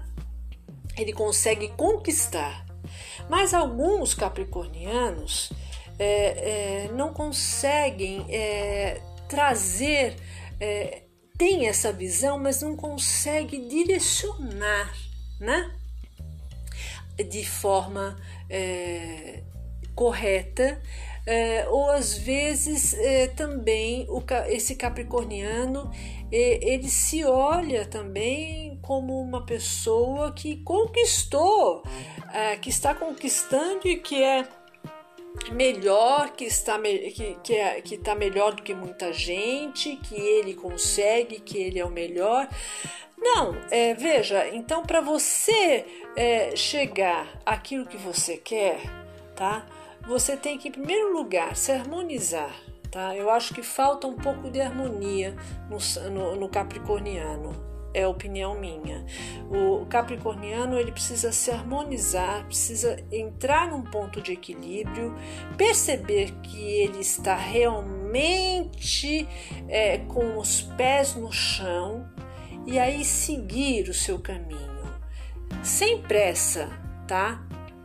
Ele 0.97 1.15
consegue 1.15 1.69
conquistar. 1.69 2.67
Mas 3.29 3.55
alguns 3.55 4.13
capricornianos 4.13 5.51
é, 5.99 6.85
é, 6.85 6.93
não 6.93 7.15
conseguem 7.15 8.27
é, 8.29 9.01
trazer, 9.29 10.17
é, 10.61 11.05
tem 11.39 11.67
essa 11.67 11.91
visão, 11.91 12.39
mas 12.39 12.61
não 12.61 12.77
consegue 12.77 13.67
direcionar, 13.67 14.95
né? 15.41 15.73
De 17.31 17.45
forma 17.49 18.21
é, 18.51 19.43
correta 19.95 20.81
é, 21.25 21.67
ou 21.69 21.91
às 21.91 22.17
vezes 22.17 22.97
também 23.37 24.07
o, 24.09 24.23
esse 24.49 24.75
capricorniano 24.75 25.91
ele 26.33 26.89
se 26.89 27.25
olha 27.25 27.85
também 27.87 28.79
como 28.83 29.21
uma 29.21 29.45
pessoa 29.45 30.33
que 30.33 30.57
conquistou, 30.63 31.83
é, 32.33 32.57
que 32.57 32.71
está 32.71 32.95
conquistando 32.95 33.87
e 33.87 33.97
que 33.97 34.23
é 34.23 34.49
melhor, 35.53 36.31
que 36.31 36.45
está, 36.45 36.79
que, 36.79 37.37
que, 37.43 37.55
é, 37.55 37.81
que 37.81 37.97
está 37.97 38.15
melhor 38.15 38.55
do 38.55 38.63
que 38.63 38.75
muita 38.75 39.13
gente, 39.13 39.97
que 39.97 40.15
ele 40.15 40.55
consegue, 40.55 41.41
que 41.41 41.59
ele 41.59 41.79
é 41.79 41.85
o 41.85 41.91
melhor. 41.91 42.49
Não, 43.17 43.55
é, 43.71 43.95
veja, 43.95 44.49
então 44.49 44.83
para 44.83 45.01
você 45.01 45.85
é, 46.17 46.57
chegar 46.57 47.41
àquilo 47.47 47.87
que 47.87 47.97
você 47.97 48.37
quer, 48.37 48.81
tá? 49.37 49.65
você 50.07 50.37
tem 50.37 50.59
que, 50.59 50.69
em 50.69 50.73
primeiro 50.73 51.13
lugar, 51.13 51.57
se 51.57 51.73
harmonizar. 51.73 52.55
Tá? 52.93 53.17
Eu 53.17 53.31
acho 53.31 53.55
que 53.55 53.63
falta 53.63 54.07
um 54.07 54.17
pouco 54.17 54.51
de 54.51 54.61
harmonia 54.61 55.35
no, 55.71 55.79
no, 56.11 56.37
no 56.37 56.49
capricorniano 56.49 57.73
é 57.95 58.07
opinião 58.07 58.59
minha. 58.59 59.05
O 59.51 59.87
capricorniano 59.87 60.79
ele 60.79 60.93
precisa 60.93 61.33
se 61.33 61.51
harmonizar, 61.51 62.45
precisa 62.45 63.03
entrar 63.11 63.71
num 63.71 63.83
ponto 63.83 64.21
de 64.21 64.33
equilíbrio, 64.33 65.15
perceber 65.57 66.33
que 66.43 66.63
ele 66.63 67.01
está 67.01 67.35
realmente 67.35 69.27
é, 69.69 69.99
com 69.99 70.39
os 70.39 70.63
pés 70.63 71.15
no 71.15 71.33
chão 71.33 72.09
e 72.67 72.79
aí 72.79 73.05
seguir 73.05 73.89
o 73.89 73.95
seu 73.95 74.19
caminho, 74.19 74.83
sem 75.63 76.01
pressa, 76.03 76.69
tá? 77.09 77.43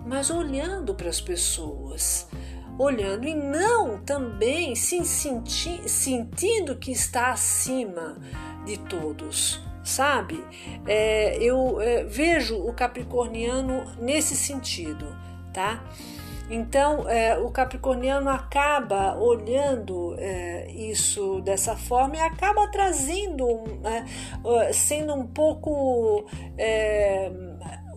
mas 0.07 0.29
olhando 0.29 0.95
para 0.95 1.09
as 1.09 1.19
pessoas, 1.19 2.29
olhando 2.77 3.27
e 3.27 3.33
não 3.33 3.99
também 3.99 4.75
se 4.75 5.03
senti 5.05 5.89
sentindo 5.89 6.75
que 6.75 6.91
está 6.91 7.31
acima 7.31 8.17
de 8.65 8.77
todos, 8.77 9.61
sabe? 9.83 10.43
É, 10.85 11.37
eu 11.41 11.81
é, 11.81 12.03
vejo 12.03 12.57
o 12.57 12.73
capricorniano 12.73 13.95
nesse 13.99 14.35
sentido, 14.35 15.05
tá? 15.53 15.83
Então, 16.49 17.09
é, 17.09 17.37
o 17.37 17.51
capricorniano 17.51 18.29
acaba 18.29 19.17
olhando 19.17 20.15
é, 20.17 20.71
isso 20.71 21.41
dessa 21.41 21.75
forma 21.75 22.15
e 22.15 22.19
acaba 22.21 22.69
trazendo, 22.71 23.63
é, 23.83 24.71
sendo 24.71 25.13
um 25.13 25.27
pouco 25.27 26.25
é, 26.57 27.29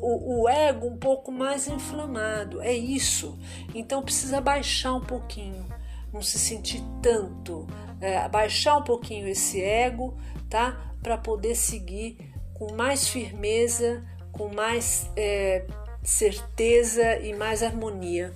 o, 0.01 0.43
o, 0.43 0.49
ego 0.49 0.87
um 0.87 0.97
pouco 0.97 1.31
mais 1.31 1.69
inflamado. 1.69 2.61
É 2.61 2.73
isso. 2.73 3.39
Então 3.75 4.03
precisa 4.03 4.41
baixar 4.41 4.95
um 4.95 5.01
pouquinho, 5.01 5.67
não 6.13 6.23
se 6.23 6.39
sentir 6.39 6.83
tanto, 7.03 7.67
é, 8.01 8.29
baixar 8.29 8.77
um 8.77 8.83
pouquinho 8.83 9.29
esse 9.29 9.63
ego, 9.63 10.19
tá? 10.49 10.95
Para 11.03 11.17
poder 11.17 11.55
seguir 11.55 12.33
com 12.55 12.75
mais 12.75 13.09
firmeza, 13.09 14.05
com 14.33 14.49
mais 14.49 15.11
é, 15.17 15.67
certeza 16.03 17.19
e 17.19 17.33
mais 17.35 17.63
harmonia 17.63 18.33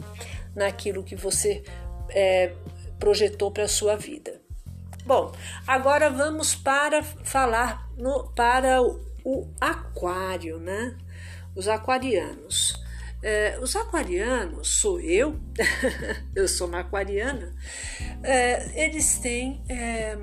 naquilo 0.55 1.03
que 1.03 1.16
você 1.16 1.62
é, 2.11 2.55
projetou 2.98 3.50
para 3.50 3.64
a 3.64 3.68
sua 3.68 3.96
vida. 3.96 4.40
Bom, 5.05 5.33
agora 5.66 6.09
vamos 6.09 6.55
para 6.55 7.03
falar 7.03 7.90
no, 7.98 8.33
para 8.33 8.81
o 8.83 9.50
aquário, 9.61 10.59
né? 10.59 10.96
Os 11.55 11.69
aquarianos. 11.69 12.83
É, 13.23 13.59
os 13.59 13.75
aquarianos, 13.75 14.81
sou 14.81 15.01
eu, 15.01 15.40
eu 16.37 16.47
sou 16.47 16.69
uma 16.69 16.81
aquariana, 16.81 17.55
é, 18.23 18.85
eles 18.85 19.17
têm 19.17 19.64
é, 19.67 20.14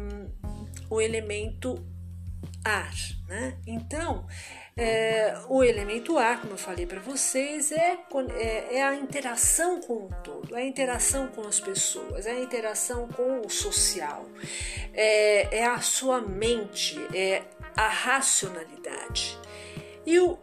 o 0.88 1.02
elemento 1.02 1.84
ar, 2.64 2.94
né? 3.28 3.58
Então, 3.66 4.28
o 5.50 5.64
elemento 5.64 6.18
ar, 6.18 6.42
como 6.42 6.54
eu 6.54 6.58
falei 6.58 6.86
para 6.86 7.00
vocês, 7.00 7.72
é, 7.72 7.98
é, 8.38 8.76
é, 8.78 8.84
a 8.84 8.96
interação 8.96 9.82
com 9.82 10.06
o 10.06 10.10
todo, 10.24 10.56
é 10.56 10.62
a 10.62 10.66
interação 10.66 11.28
com 11.28 11.42
as 11.42 11.60
pessoas, 11.60 12.28
é 12.28 12.32
a 12.32 12.40
interação 12.40 13.08
com 13.08 13.42
o 13.42 13.50
social, 13.50 14.28
é, 14.94 15.58
é 15.58 15.66
a 15.66 15.80
sua 15.82 16.22
mente, 16.22 17.00
é 17.16 17.42
a 17.76 17.88
racionalidade. 17.88 19.40
E 20.06 20.20
o, 20.20 20.38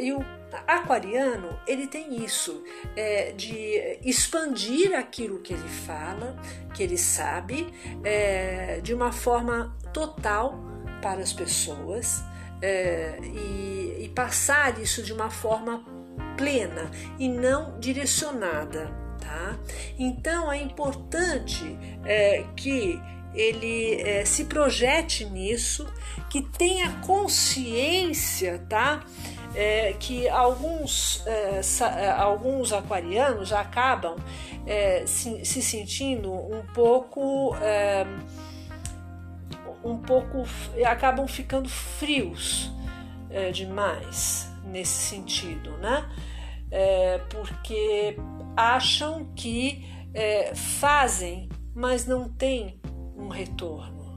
e 0.00 0.12
o 0.12 0.24
aquariano 0.66 1.58
ele 1.66 1.86
tem 1.86 2.22
isso 2.24 2.62
é, 2.96 3.32
de 3.32 3.98
expandir 4.02 4.94
aquilo 4.94 5.40
que 5.40 5.54
ele 5.54 5.68
fala, 5.68 6.36
que 6.74 6.82
ele 6.82 6.98
sabe, 6.98 7.72
é, 8.04 8.80
de 8.82 8.92
uma 8.92 9.12
forma 9.12 9.76
total 9.92 10.58
para 11.00 11.20
as 11.20 11.32
pessoas 11.32 12.22
é, 12.60 13.18
e, 13.22 14.04
e 14.04 14.12
passar 14.14 14.78
isso 14.80 15.02
de 15.02 15.12
uma 15.12 15.30
forma 15.30 15.84
plena 16.36 16.90
e 17.18 17.28
não 17.28 17.78
direcionada, 17.78 18.90
tá? 19.20 19.58
Então 19.98 20.50
é 20.50 20.60
importante 20.60 21.78
é, 22.04 22.44
que 22.56 23.00
ele 23.34 24.00
é, 24.02 24.24
se 24.24 24.44
projete 24.44 25.24
nisso, 25.24 25.86
que 26.28 26.42
tenha 26.42 26.90
consciência, 27.00 28.64
tá? 28.68 29.04
É, 29.54 29.94
que 29.98 30.28
alguns, 30.28 31.22
é, 31.26 31.60
é 32.00 32.10
alguns 32.10 32.72
aquarianos 32.72 33.52
acabam 33.52 34.16
é, 34.66 35.04
se, 35.06 35.44
se, 35.44 35.60
sentindo 35.60 36.32
um 36.32 36.62
pouco 36.72 37.54
é, 37.60 38.06
um 39.84 39.98
pouco 39.98 40.44
acabam 40.86 41.26
ficando 41.26 41.68
frios 41.68 42.70
demais 43.52 44.48
nesse 44.64 45.08
sentido, 45.08 45.70
né? 45.78 46.08
Porque 47.30 48.16
acham 48.54 49.32
que 49.34 49.84
fazem, 50.54 51.48
mas 51.74 52.06
não 52.06 52.28
tem 52.28 52.81
um 53.22 53.28
retorno, 53.28 54.16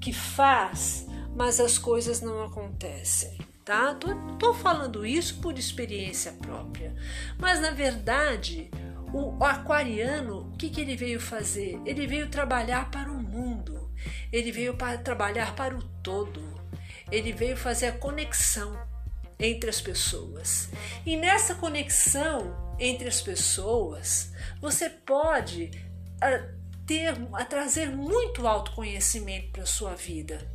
que 0.00 0.12
faz, 0.12 1.06
mas 1.34 1.60
as 1.60 1.78
coisas 1.78 2.20
não 2.20 2.44
acontecem. 2.44 3.38
Tá? 3.64 3.94
Tô, 3.94 4.14
tô 4.36 4.52
falando 4.52 5.06
isso 5.06 5.40
por 5.40 5.58
experiência 5.58 6.32
própria, 6.32 6.94
mas 7.38 7.60
na 7.60 7.70
verdade 7.70 8.70
o 9.12 9.42
aquariano, 9.42 10.50
o 10.52 10.56
que, 10.56 10.68
que 10.68 10.80
ele 10.80 10.96
veio 10.96 11.18
fazer? 11.18 11.80
Ele 11.86 12.06
veio 12.06 12.28
trabalhar 12.28 12.90
para 12.90 13.10
o 13.10 13.22
mundo 13.22 13.84
ele 14.32 14.50
veio 14.50 14.74
para 14.74 14.98
trabalhar 14.98 15.54
para 15.54 15.76
o 15.76 15.82
todo. 16.02 16.42
Ele 17.10 17.32
veio 17.32 17.56
fazer 17.56 17.86
a 17.86 17.92
conexão 17.92 18.76
entre 19.38 19.70
as 19.70 19.80
pessoas. 19.80 20.70
E 21.04 21.16
nessa 21.16 21.54
conexão 21.54 22.74
entre 22.78 23.08
as 23.08 23.20
pessoas, 23.20 24.32
você 24.60 24.88
pode 24.88 25.70
a, 26.20 26.48
ter, 26.86 27.14
a 27.32 27.44
trazer 27.44 27.90
muito 27.90 28.46
autoconhecimento 28.46 29.48
para 29.52 29.62
a 29.62 29.66
sua 29.66 29.94
vida. 29.94 30.46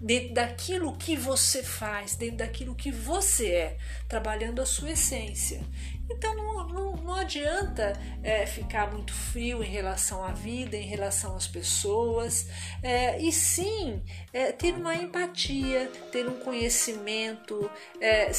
Dentro 0.00 0.34
daquilo 0.34 0.96
que 0.96 1.16
você 1.16 1.62
faz, 1.62 2.16
dentro 2.16 2.38
daquilo 2.38 2.74
que 2.74 2.90
você 2.90 3.52
é, 3.52 3.78
trabalhando 4.08 4.60
a 4.60 4.66
sua 4.66 4.90
essência. 4.90 5.62
Então 6.10 6.34
não, 6.34 6.68
não, 6.68 6.96
não 6.96 7.14
adianta 7.14 7.92
é, 8.22 8.44
ficar 8.44 8.92
muito 8.92 9.12
frio 9.12 9.62
em 9.62 9.68
relação 9.68 10.24
à 10.24 10.32
vida, 10.32 10.76
em 10.76 10.86
relação 10.86 11.36
às 11.36 11.46
pessoas, 11.46 12.48
é, 12.82 13.20
e 13.20 13.32
sim 13.32 14.02
é, 14.32 14.50
ter 14.50 14.74
uma 14.74 14.94
empatia, 14.94 15.90
ter 16.10 16.28
um 16.28 16.38
conhecimento, 16.40 17.70
é, 18.00 18.30
é, 18.30 18.32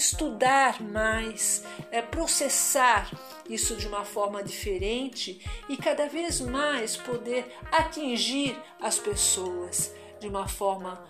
estudar 0.00 0.82
mais, 0.82 1.62
é, 1.92 2.00
processar 2.00 3.10
isso 3.48 3.76
de 3.76 3.86
uma 3.86 4.02
forma 4.02 4.42
diferente 4.42 5.44
e 5.68 5.76
cada 5.76 6.08
vez 6.08 6.40
mais 6.40 6.96
poder 6.96 7.54
atingir 7.70 8.58
as 8.80 8.98
pessoas 8.98 9.94
de 10.18 10.26
uma 10.26 10.48
forma 10.48 11.06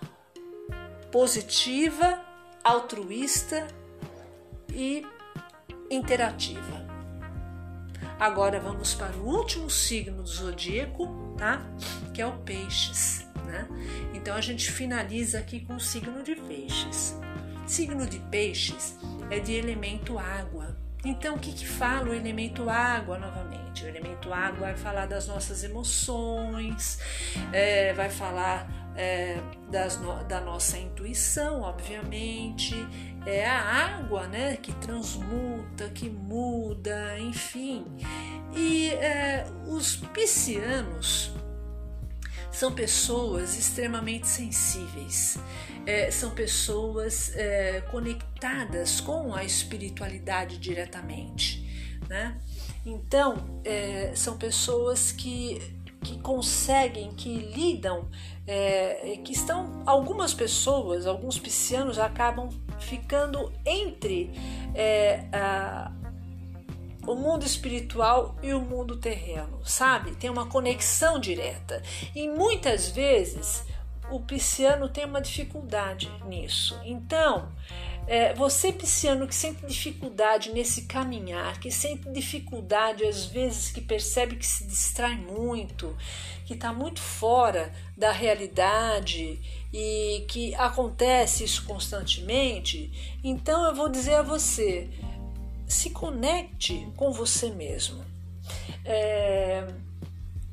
positiva, 1.13 2.21
altruísta 2.65 3.69
e 4.73 5.07
interativa. 5.89 6.81
Agora 8.19 8.59
vamos 8.61 8.93
para 8.95 9.17
o 9.17 9.25
último 9.25 9.71
signo 9.71 10.23
do 10.23 10.29
zodíaco, 10.29 11.07
tá? 11.39 11.63
Que 12.13 12.21
é 12.21 12.27
o 12.27 12.39
Peixes, 12.39 13.27
né? 13.47 13.69
Então 14.15 14.35
a 14.35 14.41
gente 14.41 14.71
finaliza 14.71 15.39
aqui 15.39 15.61
com 15.61 15.77
o 15.77 15.81
signo 15.81 16.23
de 16.23 16.35
Peixes. 16.35 17.15
Signo 17.71 18.05
de 18.05 18.19
Peixes 18.19 18.99
é 19.31 19.39
de 19.39 19.53
elemento 19.53 20.19
água. 20.19 20.77
Então, 21.05 21.37
o 21.37 21.39
que, 21.39 21.53
que 21.53 21.65
fala 21.65 22.11
o 22.11 22.15
elemento 22.15 22.69
água 22.69 23.17
novamente? 23.17 23.85
O 23.85 23.89
elemento 23.89 24.33
água 24.33 24.67
vai 24.67 24.77
falar 24.77 25.07
das 25.07 25.29
nossas 25.29 25.63
emoções, 25.63 26.99
é, 27.53 27.93
vai 27.95 28.11
falar 28.11 28.69
é, 28.97 29.39
no, 30.03 30.25
da 30.25 30.41
nossa 30.41 30.79
intuição, 30.79 31.63
obviamente, 31.63 32.75
é 33.25 33.47
a 33.47 33.61
água, 33.99 34.27
né, 34.27 34.57
que 34.57 34.73
transmuta, 34.73 35.89
que 35.91 36.11
muda, 36.11 37.21
enfim. 37.21 37.87
E 38.53 38.91
é, 38.95 39.47
os 39.69 39.95
piscianos 39.95 41.33
são 42.61 42.71
pessoas 42.71 43.57
extremamente 43.57 44.29
sensíveis, 44.29 45.39
é, 45.87 46.11
são 46.11 46.33
pessoas 46.33 47.35
é, 47.35 47.81
conectadas 47.91 49.01
com 49.01 49.35
a 49.35 49.43
espiritualidade 49.43 50.59
diretamente, 50.59 51.97
né? 52.07 52.39
Então, 52.85 53.63
é, 53.65 54.13
são 54.15 54.37
pessoas 54.37 55.11
que 55.11 55.81
que 56.03 56.19
conseguem, 56.19 57.13
que 57.13 57.35
lidam, 57.55 58.09
é, 58.47 59.19
que 59.23 59.33
estão. 59.33 59.83
Algumas 59.85 60.33
pessoas, 60.33 61.07
alguns 61.07 61.39
piscianos 61.39 61.99
acabam 61.99 62.49
ficando 62.79 63.53
entre 63.67 64.31
é, 64.75 65.27
a, 65.31 65.93
o 67.07 67.15
mundo 67.15 67.45
espiritual 67.45 68.37
e 68.43 68.53
o 68.53 68.61
mundo 68.61 68.97
terreno, 68.97 69.61
sabe? 69.65 70.15
Tem 70.17 70.31
uma 70.31 70.47
conexão 70.47 71.19
direta. 71.19 71.83
E 72.15 72.29
muitas 72.29 72.89
vezes 72.89 73.65
o 74.11 74.21
pisciano 74.21 74.89
tem 74.89 75.05
uma 75.05 75.21
dificuldade 75.21 76.11
nisso. 76.27 76.79
Então, 76.85 77.49
é, 78.07 78.35
você, 78.35 78.73
pisciano, 78.73 79.27
que 79.27 79.35
sente 79.35 79.65
dificuldade 79.65 80.53
nesse 80.53 80.83
caminhar, 80.83 81.61
que 81.61 81.71
sente 81.71 82.11
dificuldade 82.11 83.05
às 83.05 83.25
vezes, 83.25 83.71
que 83.71 83.81
percebe 83.81 84.37
que 84.37 84.47
se 84.47 84.65
distrai 84.65 85.17
muito, 85.17 85.97
que 86.45 86.55
está 86.55 86.73
muito 86.73 87.01
fora 87.01 87.73
da 87.97 88.11
realidade 88.11 89.41
e 89.73 90.25
que 90.27 90.53
acontece 90.57 91.45
isso 91.45 91.65
constantemente, 91.65 93.19
então 93.23 93.65
eu 93.67 93.75
vou 93.75 93.89
dizer 93.89 94.17
a 94.17 94.23
você: 94.23 94.91
se 95.71 95.91
conecte 95.91 96.93
com 96.97 97.13
você 97.13 97.51
mesmo. 97.51 98.05
É, 98.85 99.67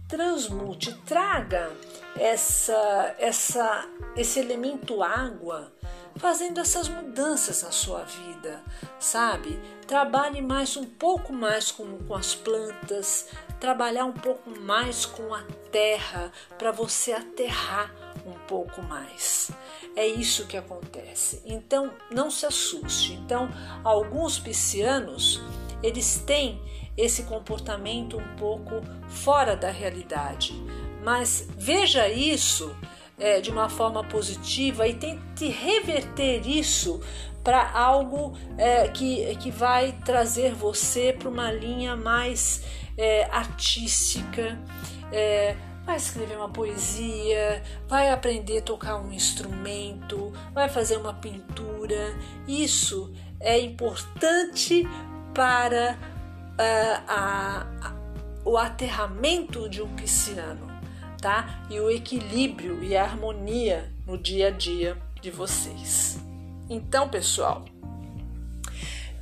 transmute, 0.07 0.93
traga 1.05 1.71
essa, 2.17 3.15
essa, 3.19 3.89
esse 4.15 4.39
elemento 4.39 5.01
água 5.03 5.73
fazendo 6.17 6.59
essas 6.59 6.89
mudanças 6.89 7.61
na 7.63 7.71
sua 7.71 8.03
vida, 8.03 8.61
sabe? 8.99 9.59
Trabalhe 9.85 10.41
mais 10.41 10.75
um 10.75 10.85
pouco 10.85 11.31
mais 11.31 11.71
com, 11.71 11.97
com 11.99 12.15
as 12.15 12.33
plantas, 12.33 13.27
trabalhar 13.59 14.05
um 14.05 14.13
pouco 14.13 14.49
mais 14.49 15.05
com 15.05 15.33
a 15.33 15.43
terra 15.71 16.31
para 16.57 16.71
você 16.71 17.13
aterrar 17.13 17.91
um 18.27 18.39
pouco 18.47 18.81
mais. 18.81 19.51
É 19.95 20.05
isso 20.05 20.45
que 20.45 20.57
acontece. 20.57 21.41
Então 21.45 21.91
não 22.11 22.29
se 22.29 22.45
assuste. 22.45 23.13
Então 23.13 23.49
alguns 23.83 24.39
piscianos 24.39 25.41
eles 25.81 26.19
têm 26.25 26.61
esse 26.95 27.23
comportamento 27.23 28.17
um 28.17 28.35
pouco 28.35 28.81
fora 29.07 29.55
da 29.55 29.69
realidade, 29.69 30.53
mas 31.03 31.47
veja 31.55 32.09
isso 32.09 32.75
é, 33.19 33.39
de 33.39 33.51
uma 33.51 33.69
forma 33.69 34.03
positiva 34.03 34.87
e 34.87 34.95
tente 34.95 35.47
reverter 35.47 36.47
isso 36.47 36.99
para 37.43 37.71
algo 37.71 38.37
é, 38.57 38.87
que, 38.87 39.35
que 39.37 39.49
vai 39.49 39.93
trazer 40.03 40.53
você 40.53 41.13
para 41.13 41.29
uma 41.29 41.51
linha 41.51 41.95
mais 41.95 42.63
é, 42.97 43.25
artística, 43.25 44.59
é, 45.11 45.55
vai 45.87 45.95
escrever 45.95 46.35
uma 46.35 46.49
poesia, 46.49 47.63
vai 47.87 48.09
aprender 48.11 48.57
a 48.57 48.61
tocar 48.61 48.97
um 48.97 49.13
instrumento, 49.13 50.33
vai 50.53 50.67
fazer 50.67 50.97
uma 50.97 51.13
pintura. 51.13 52.13
Isso 52.45 53.13
é 53.39 53.57
importante 53.57 54.85
para 55.33 55.97
uh, 55.97 57.03
a, 57.07 57.67
a, 57.81 57.93
o 58.43 58.57
aterramento 58.57 59.69
de 59.69 59.81
um 59.81 59.87
pisciano, 59.95 60.67
tá? 61.21 61.65
E 61.69 61.79
o 61.79 61.89
equilíbrio 61.89 62.83
e 62.83 62.97
a 62.97 63.03
harmonia 63.03 63.89
no 64.05 64.17
dia 64.17 64.47
a 64.47 64.51
dia 64.51 64.97
de 65.21 65.31
vocês. 65.31 66.19
Então, 66.69 67.07
pessoal, 67.07 67.63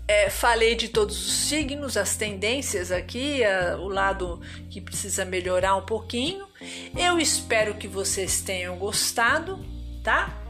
é, 0.07 0.31
falei 0.31 0.73
de 0.73 0.89
todos 0.89 1.15
os 1.15 1.31
signos, 1.31 1.95
as 1.95 2.15
tendências 2.15 2.91
aqui, 2.91 3.43
a, 3.43 3.77
o 3.77 3.87
lado 3.87 4.41
que 4.71 4.81
precisa 4.81 5.23
melhorar 5.23 5.75
um 5.75 5.85
pouquinho. 5.85 6.44
Eu 6.97 7.19
espero 7.19 7.75
que 7.75 7.87
vocês 7.87 8.41
tenham 8.41 8.77
gostado, 8.77 9.63
tá? 10.03 10.41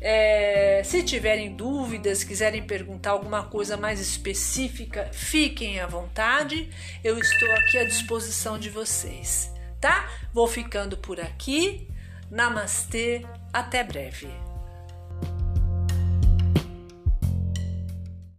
É, 0.00 0.80
se 0.82 1.02
tiverem 1.02 1.54
dúvidas, 1.54 2.24
quiserem 2.24 2.62
perguntar 2.62 3.10
alguma 3.10 3.42
coisa 3.44 3.76
mais 3.76 4.00
específica, 4.00 5.10
fiquem 5.12 5.78
à 5.78 5.86
vontade. 5.86 6.70
Eu 7.04 7.18
estou 7.18 7.50
aqui 7.52 7.78
à 7.78 7.84
disposição 7.84 8.58
de 8.58 8.70
vocês, 8.70 9.52
tá? 9.80 10.08
Vou 10.32 10.46
ficando 10.46 10.96
por 10.96 11.20
aqui. 11.20 11.86
Namastê, 12.30 13.26
até 13.52 13.82
breve. 13.82 14.49